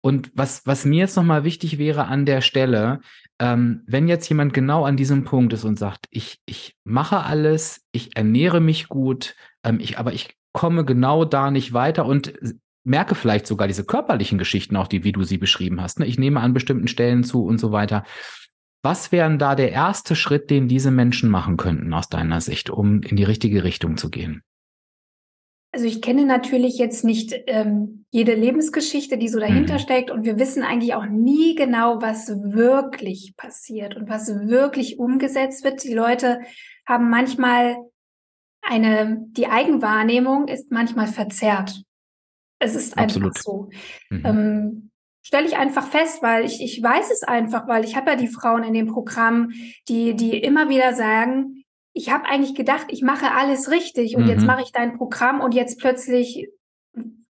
[0.00, 3.00] Und was, was mir jetzt nochmal wichtig wäre an der Stelle,
[3.40, 7.84] ähm, wenn jetzt jemand genau an diesem Punkt ist und sagt, ich, ich mache alles,
[7.90, 12.32] ich ernähre mich gut, ähm, ich, aber ich komme genau da nicht weiter und
[12.90, 16.00] merke vielleicht sogar diese körperlichen Geschichten, auch die, wie du sie beschrieben hast.
[16.00, 16.06] Ne?
[16.06, 18.04] Ich nehme an bestimmten Stellen zu und so weiter.
[18.82, 23.02] Was wären da der erste Schritt, den diese Menschen machen könnten aus deiner Sicht, um
[23.02, 24.42] in die richtige Richtung zu gehen?
[25.72, 29.78] Also ich kenne natürlich jetzt nicht ähm, jede Lebensgeschichte, die so dahinter mhm.
[29.78, 35.62] steckt und wir wissen eigentlich auch nie genau, was wirklich passiert und was wirklich umgesetzt
[35.62, 35.84] wird.
[35.84, 36.40] Die Leute
[36.86, 37.76] haben manchmal
[38.62, 41.84] eine, die Eigenwahrnehmung ist manchmal verzerrt.
[42.60, 43.30] Es ist Absolut.
[43.30, 43.68] einfach so.
[44.10, 44.22] Mhm.
[44.24, 44.90] Ähm,
[45.22, 48.28] Stelle ich einfach fest, weil ich, ich weiß es einfach, weil ich habe ja die
[48.28, 49.50] Frauen in dem Programm,
[49.88, 54.30] die, die immer wieder sagen, ich habe eigentlich gedacht, ich mache alles richtig und mhm.
[54.30, 56.48] jetzt mache ich dein Programm und jetzt plötzlich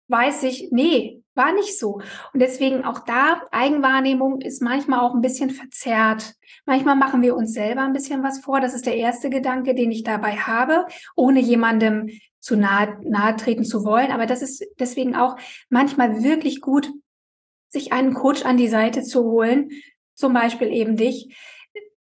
[0.08, 2.00] weiß ich, nee, war nicht so.
[2.32, 6.34] Und deswegen auch da, Eigenwahrnehmung ist manchmal auch ein bisschen verzerrt.
[6.66, 8.60] Manchmal machen wir uns selber ein bisschen was vor.
[8.60, 12.10] Das ist der erste Gedanke, den ich dabei habe, ohne jemandem
[12.40, 14.10] zu nahe, nahe treten zu wollen.
[14.10, 15.36] Aber das ist deswegen auch
[15.68, 16.90] manchmal wirklich gut,
[17.68, 19.70] sich einen Coach an die Seite zu holen,
[20.14, 21.36] zum Beispiel eben dich,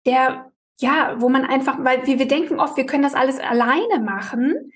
[0.05, 3.99] der, ja, wo man einfach, weil wir, wir denken oft, wir können das alles alleine
[3.99, 4.71] machen.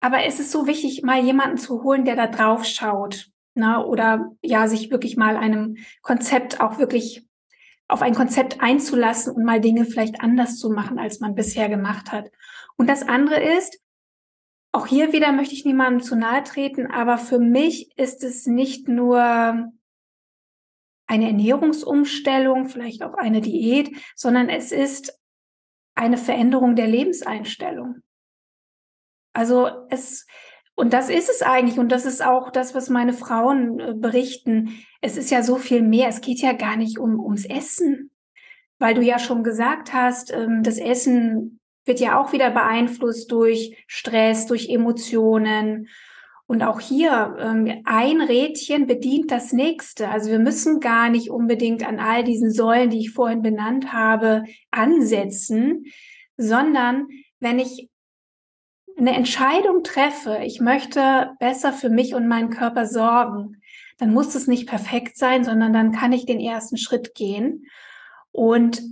[0.00, 3.30] Aber es ist so wichtig, mal jemanden zu holen, der da drauf schaut.
[3.56, 3.86] Ne?
[3.86, 7.24] oder ja, sich wirklich mal einem Konzept auch wirklich
[7.86, 12.10] auf ein Konzept einzulassen und mal Dinge vielleicht anders zu machen, als man bisher gemacht
[12.10, 12.32] hat.
[12.76, 13.78] Und das andere ist,
[14.74, 18.88] auch hier wieder möchte ich niemandem zu nahe treten, aber für mich ist es nicht
[18.88, 19.20] nur
[21.06, 25.16] eine Ernährungsumstellung, vielleicht auch eine Diät, sondern es ist
[25.94, 28.02] eine Veränderung der Lebenseinstellung.
[29.32, 30.26] Also es,
[30.74, 34.84] und das ist es eigentlich, und das ist auch das, was meine Frauen äh, berichten.
[35.00, 36.08] Es ist ja so viel mehr.
[36.08, 38.10] Es geht ja gar nicht um, ums Essen,
[38.78, 43.84] weil du ja schon gesagt hast, ähm, das Essen wird ja auch wieder beeinflusst durch
[43.86, 45.88] Stress, durch Emotionen.
[46.46, 50.08] Und auch hier, ähm, ein Rädchen bedient das nächste.
[50.08, 54.44] Also wir müssen gar nicht unbedingt an all diesen Säulen, die ich vorhin benannt habe,
[54.70, 55.84] ansetzen,
[56.36, 57.08] sondern
[57.40, 57.88] wenn ich
[58.96, 63.60] eine Entscheidung treffe, ich möchte besser für mich und meinen Körper sorgen,
[63.98, 67.66] dann muss es nicht perfekt sein, sondern dann kann ich den ersten Schritt gehen.
[68.32, 68.82] Und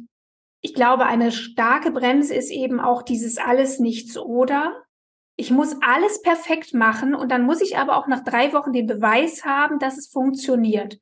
[0.63, 4.81] ich glaube, eine starke Bremse ist eben auch dieses alles nichts oder.
[5.35, 8.87] Ich muss alles perfekt machen und dann muss ich aber auch nach drei Wochen den
[8.87, 11.01] Beweis haben, dass es funktioniert.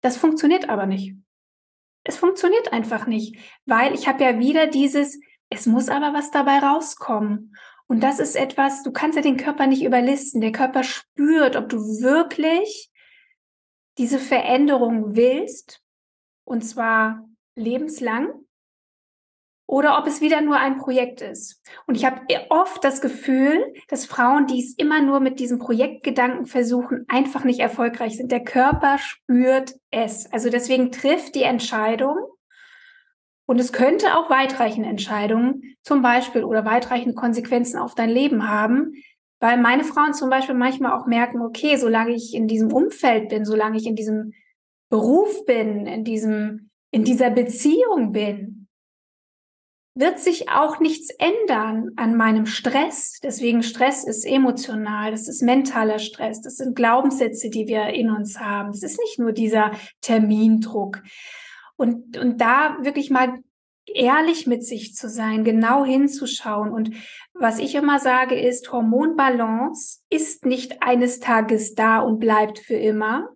[0.00, 1.16] Das funktioniert aber nicht.
[2.04, 3.36] Es funktioniert einfach nicht,
[3.66, 5.18] weil ich habe ja wieder dieses,
[5.50, 7.56] es muss aber was dabei rauskommen.
[7.88, 10.40] Und das ist etwas, du kannst ja den Körper nicht überlisten.
[10.40, 12.92] Der Körper spürt, ob du wirklich
[13.98, 15.80] diese Veränderung willst,
[16.44, 17.26] und zwar
[17.56, 18.43] lebenslang
[19.66, 21.62] oder ob es wieder nur ein Projekt ist.
[21.86, 26.46] Und ich habe oft das Gefühl, dass Frauen, die es immer nur mit diesem Projektgedanken
[26.46, 28.30] versuchen, einfach nicht erfolgreich sind.
[28.30, 30.30] Der Körper spürt es.
[30.32, 32.16] Also deswegen trifft die Entscheidung.
[33.46, 38.94] Und es könnte auch weitreichende Entscheidungen zum Beispiel oder weitreichende Konsequenzen auf dein Leben haben,
[39.38, 43.44] weil meine Frauen zum Beispiel manchmal auch merken, okay, solange ich in diesem Umfeld bin,
[43.44, 44.32] solange ich in diesem
[44.88, 48.63] Beruf bin, in diesem, in dieser Beziehung bin,
[49.94, 53.18] wird sich auch nichts ändern an meinem Stress.
[53.22, 58.40] Deswegen Stress ist emotional, das ist mentaler Stress, das sind Glaubenssätze, die wir in uns
[58.40, 58.72] haben.
[58.72, 59.70] Das ist nicht nur dieser
[60.00, 61.02] Termindruck.
[61.76, 63.38] Und, und da wirklich mal
[63.86, 66.72] ehrlich mit sich zu sein, genau hinzuschauen.
[66.72, 66.90] Und
[67.32, 73.28] was ich immer sage ist, Hormonbalance ist nicht eines Tages da und bleibt für immer,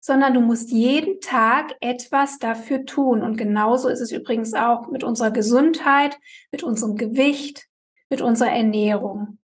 [0.00, 3.22] sondern du musst jeden Tag etwas dafür tun.
[3.22, 6.18] Und genauso ist es übrigens auch mit unserer Gesundheit,
[6.52, 7.66] mit unserem Gewicht,
[8.08, 9.38] mit unserer Ernährung.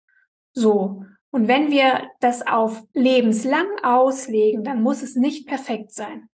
[0.53, 1.05] So.
[1.31, 6.29] Und wenn wir das auf lebenslang auslegen, dann muss es nicht perfekt sein.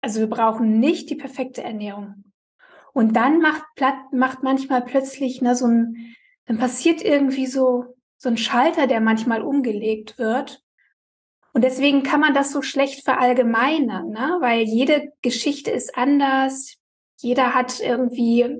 [0.00, 2.24] Also wir brauchen nicht die perfekte Ernährung.
[2.92, 3.64] Und dann macht,
[4.12, 6.16] macht manchmal plötzlich ne, so ein,
[6.46, 7.84] dann passiert irgendwie so,
[8.16, 10.64] so ein Schalter, der manchmal umgelegt wird.
[11.56, 14.36] Und deswegen kann man das so schlecht verallgemeinern, ne?
[14.40, 16.76] weil jede Geschichte ist anders.
[17.18, 18.58] Jeder hat irgendwie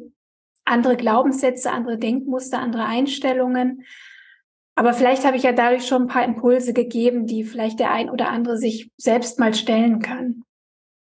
[0.65, 3.83] andere Glaubenssätze, andere Denkmuster, andere Einstellungen.
[4.77, 8.09] Aber vielleicht habe ich ja dadurch schon ein paar Impulse gegeben, die vielleicht der ein
[8.09, 10.45] oder andere sich selbst mal stellen kann.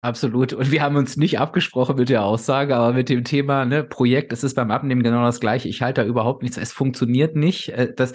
[0.02, 0.54] Absolut.
[0.54, 4.34] Und wir haben uns nicht abgesprochen mit der Aussage, aber mit dem Thema ne, Projekt
[4.34, 5.70] ist es beim Abnehmen genau das Gleiche.
[5.70, 6.58] Ich halte da überhaupt nichts.
[6.58, 7.70] Es funktioniert nicht.
[7.70, 8.14] Äh, das,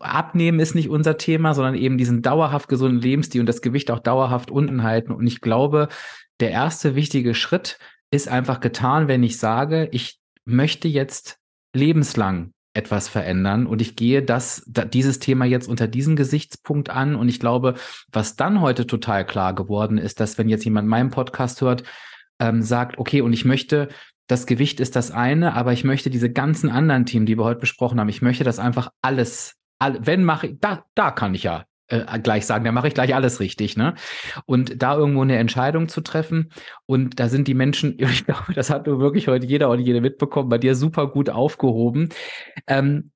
[0.00, 4.00] Abnehmen ist nicht unser Thema, sondern eben diesen dauerhaft gesunden Lebensstil und das Gewicht auch
[4.00, 5.12] dauerhaft unten halten.
[5.12, 5.88] Und ich glaube,
[6.40, 7.78] der erste wichtige Schritt
[8.10, 11.38] ist einfach getan, wenn ich sage, ich möchte jetzt
[11.74, 17.28] lebenslang etwas verändern und ich gehe das, dieses Thema jetzt unter diesem Gesichtspunkt an und
[17.28, 17.74] ich glaube,
[18.10, 21.84] was dann heute total klar geworden ist, dass wenn jetzt jemand meinen Podcast hört,
[22.38, 23.88] ähm, sagt, okay, und ich möchte,
[24.32, 27.60] das Gewicht ist das eine, aber ich möchte diese ganzen anderen Themen, die wir heute
[27.60, 31.42] besprochen haben, ich möchte das einfach alles, all, wenn mache ich, da, da kann ich
[31.42, 33.94] ja äh, gleich sagen, da mache ich gleich alles richtig, ne?
[34.46, 36.50] Und da irgendwo eine Entscheidung zu treffen.
[36.86, 40.00] Und da sind die Menschen, ich glaube, das hat nur wirklich heute jeder und jede
[40.00, 42.08] mitbekommen, bei dir super gut aufgehoben.
[42.66, 43.12] Ähm,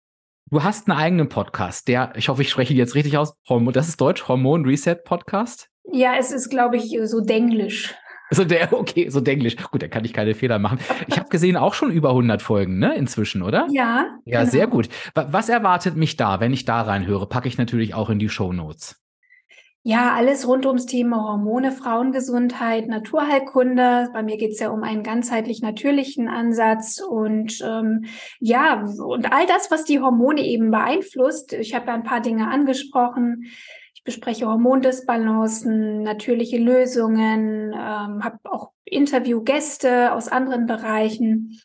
[0.51, 3.89] du hast einen eigenen Podcast, der, ich hoffe, ich spreche jetzt richtig aus, Hormon, das
[3.89, 5.71] ist Deutsch, Hormon Reset Podcast.
[5.91, 7.95] Ja, es ist, glaube ich, so denglisch.
[8.31, 9.57] So der, okay, so Denglisch.
[9.71, 10.79] Gut, da kann ich keine Fehler machen.
[11.07, 13.67] Ich habe gesehen, auch schon über 100 Folgen, ne, inzwischen, oder?
[13.71, 14.07] Ja.
[14.25, 14.51] Ja, genau.
[14.51, 14.89] sehr gut.
[15.15, 17.29] Was erwartet mich da, wenn ich da reinhöre?
[17.29, 19.03] Packe ich natürlich auch in die Show Notes.
[19.89, 24.09] Ja, alles rund ums Thema Hormone, Frauengesundheit, Naturheilkunde.
[24.13, 28.07] Bei mir geht es ja um einen ganzheitlich natürlichen Ansatz und ähm,
[28.41, 31.53] ja, und all das, was die Hormone eben beeinflusst.
[31.53, 33.45] Ich habe ja ein paar Dinge angesprochen
[34.07, 41.61] bespreche Hormondisbalancen, natürliche Lösungen, ähm, habe auch Interviewgäste aus anderen Bereichen.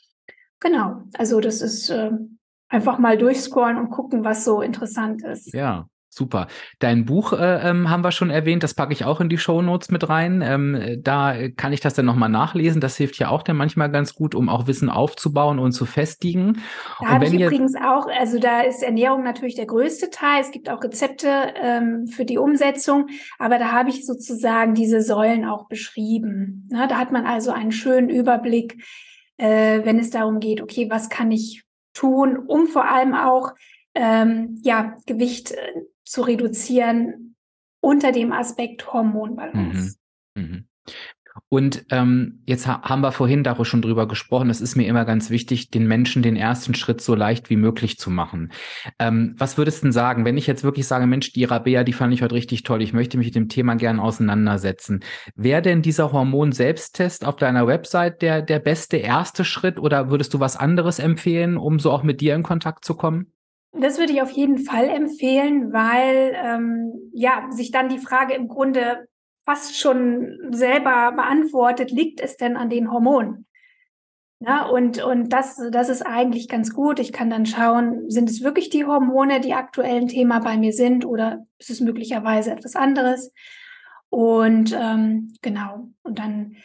[0.59, 2.11] Genau, also das ist äh,
[2.67, 5.53] einfach mal durchscrollen und gucken, was so interessant ist.
[5.53, 6.47] Ja, Super.
[6.79, 9.61] Dein Buch äh, ähm, haben wir schon erwähnt, das packe ich auch in die Show
[9.61, 10.41] Notes mit rein.
[10.41, 12.81] Ähm, da kann ich das dann nochmal nachlesen.
[12.81, 16.61] Das hilft ja auch dann manchmal ganz gut, um auch Wissen aufzubauen und zu festigen.
[16.99, 20.41] Da habe ich übrigens auch, also da ist Ernährung natürlich der größte Teil.
[20.41, 23.07] Es gibt auch Rezepte ähm, für die Umsetzung,
[23.39, 26.67] aber da habe ich sozusagen diese Säulen auch beschrieben.
[26.69, 28.83] Na, da hat man also einen schönen Überblick,
[29.37, 33.53] äh, wenn es darum geht, okay, was kann ich tun, um vor allem auch
[33.93, 35.81] ähm, ja, Gewicht äh,
[36.11, 37.35] zu reduzieren
[37.79, 39.95] unter dem Aspekt Hormonbalance.
[40.35, 40.43] Mhm.
[40.43, 40.65] Mhm.
[41.47, 44.49] Und ähm, jetzt ha haben wir vorhin darüber schon drüber gesprochen.
[44.49, 47.97] Es ist mir immer ganz wichtig, den Menschen den ersten Schritt so leicht wie möglich
[47.97, 48.51] zu machen.
[48.99, 51.93] Ähm, was würdest du denn sagen, wenn ich jetzt wirklich sage, Mensch, die Rabea, die
[51.93, 55.05] fand ich heute richtig toll, ich möchte mich mit dem Thema gern auseinandersetzen.
[55.35, 60.41] Wäre denn dieser Hormon-Selbsttest auf deiner Website der, der beste erste Schritt oder würdest du
[60.41, 63.31] was anderes empfehlen, um so auch mit dir in Kontakt zu kommen?
[63.73, 68.47] Das würde ich auf jeden Fall empfehlen, weil ähm, ja sich dann die Frage im
[68.47, 69.07] Grunde
[69.45, 73.47] fast schon selber beantwortet, liegt es denn an den Hormonen?
[74.39, 76.99] Ja, und und das, das ist eigentlich ganz gut.
[76.99, 80.73] Ich kann dann schauen, sind es wirklich die Hormone, die aktuell ein Thema bei mir
[80.73, 83.31] sind, oder ist es möglicherweise etwas anderes?
[84.09, 86.57] Und ähm, genau, und dann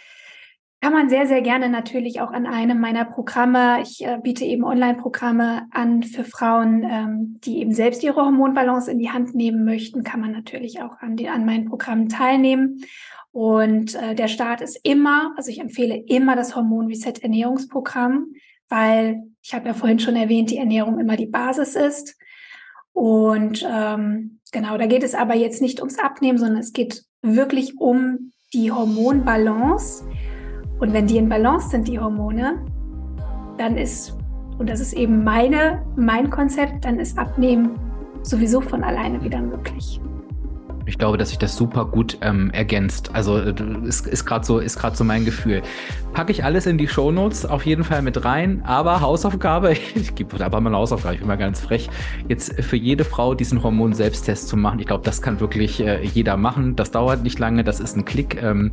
[0.86, 3.82] kann man sehr, sehr gerne natürlich auch an einem meiner Programme.
[3.82, 9.00] Ich äh, biete eben Online-Programme an für Frauen, ähm, die eben selbst ihre Hormonbalance in
[9.00, 12.84] die Hand nehmen möchten, kann man natürlich auch an, die, an meinen Programmen teilnehmen.
[13.32, 18.34] Und äh, der Start ist immer, also ich empfehle immer das Hormon Reset Ernährungsprogramm,
[18.68, 22.16] weil ich habe ja vorhin schon erwähnt, die Ernährung immer die Basis ist.
[22.92, 27.76] Und ähm, genau, da geht es aber jetzt nicht ums Abnehmen, sondern es geht wirklich
[27.80, 30.04] um die Hormonbalance
[30.78, 32.58] und wenn die in Balance sind, die Hormone,
[33.58, 34.16] dann ist,
[34.58, 37.78] und das ist eben meine, mein Konzept, dann ist Abnehmen
[38.22, 40.00] sowieso von alleine wieder möglich.
[40.88, 43.10] Ich glaube, dass sich das super gut ähm, ergänzt.
[43.12, 43.54] Also äh,
[43.84, 45.62] ist, ist gerade so, ist gerade so mein Gefühl.
[46.16, 48.62] Packe ich alles in die Shownotes auf jeden Fall mit rein.
[48.64, 51.90] Aber Hausaufgabe, ich gebe aber mal eine Hausaufgabe, ich bin mal ganz frech,
[52.26, 54.78] jetzt für jede Frau diesen Hormon-Selbsttest zu machen.
[54.78, 56.74] Ich glaube, das kann wirklich äh, jeder machen.
[56.74, 58.72] Das dauert nicht lange, das ist ein Klick, ähm,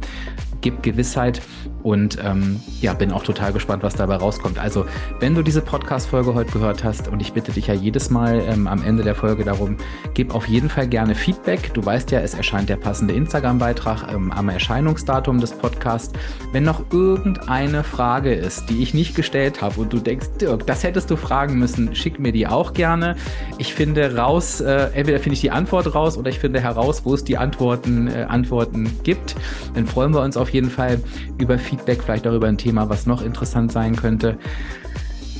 [0.61, 1.41] gibt Gewissheit
[1.83, 4.57] und ähm, ja, bin auch total gespannt, was dabei rauskommt.
[4.57, 4.85] Also,
[5.19, 8.67] wenn du diese Podcast-Folge heute gehört hast und ich bitte dich ja jedes Mal ähm,
[8.67, 9.75] am Ende der Folge darum,
[10.13, 11.73] gib auf jeden Fall gerne Feedback.
[11.73, 16.13] Du weißt ja, es erscheint der passende Instagram-Beitrag ähm, am Erscheinungsdatum des Podcasts.
[16.53, 16.85] Wenn noch
[17.33, 21.15] irgendeine Frage ist, die ich nicht gestellt habe und du denkst, Dirk, das hättest du
[21.15, 23.15] fragen müssen, schick mir die auch gerne.
[23.57, 27.13] Ich finde raus, äh, entweder finde ich die Antwort raus oder ich finde heraus, wo
[27.13, 29.35] es die Antworten, äh, Antworten gibt.
[29.73, 30.99] Dann freuen wir uns auf jeden Fall
[31.39, 34.37] über Feedback, vielleicht auch über ein Thema, was noch interessant sein könnte.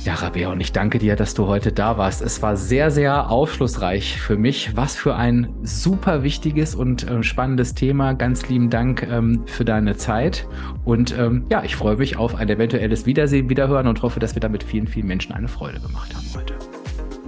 [0.04, 2.20] Ja, Rabea, und ich danke dir, dass du heute da warst.
[2.20, 4.76] Es war sehr, sehr aufschlussreich für mich.
[4.76, 8.12] Was für ein super wichtiges und äh, spannendes Thema.
[8.12, 10.46] Ganz lieben Dank ähm, für deine Zeit.
[10.84, 14.40] Und ähm, ja, ich freue mich auf ein eventuelles Wiedersehen, Wiederhören und hoffe, dass wir
[14.40, 16.52] damit vielen, vielen Menschen eine Freude gemacht haben heute.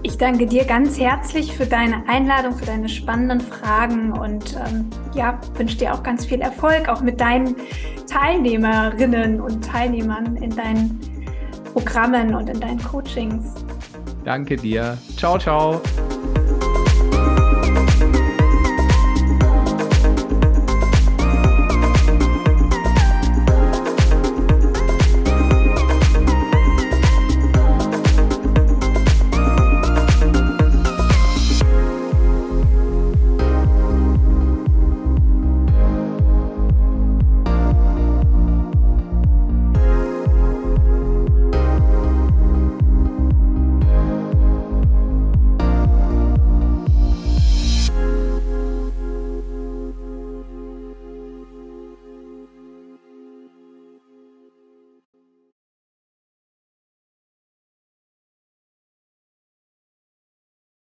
[0.03, 5.41] Ich danke dir ganz herzlich für deine Einladung, für deine spannenden Fragen und ähm, ja,
[5.55, 7.57] wünsche dir auch ganz viel Erfolg, auch mit deinen
[8.07, 11.16] Teilnehmerinnen und Teilnehmern in deinen
[11.77, 13.53] Programmen und in deinen Coachings.
[14.25, 14.97] Danke dir.
[15.19, 15.83] Ciao, ciao.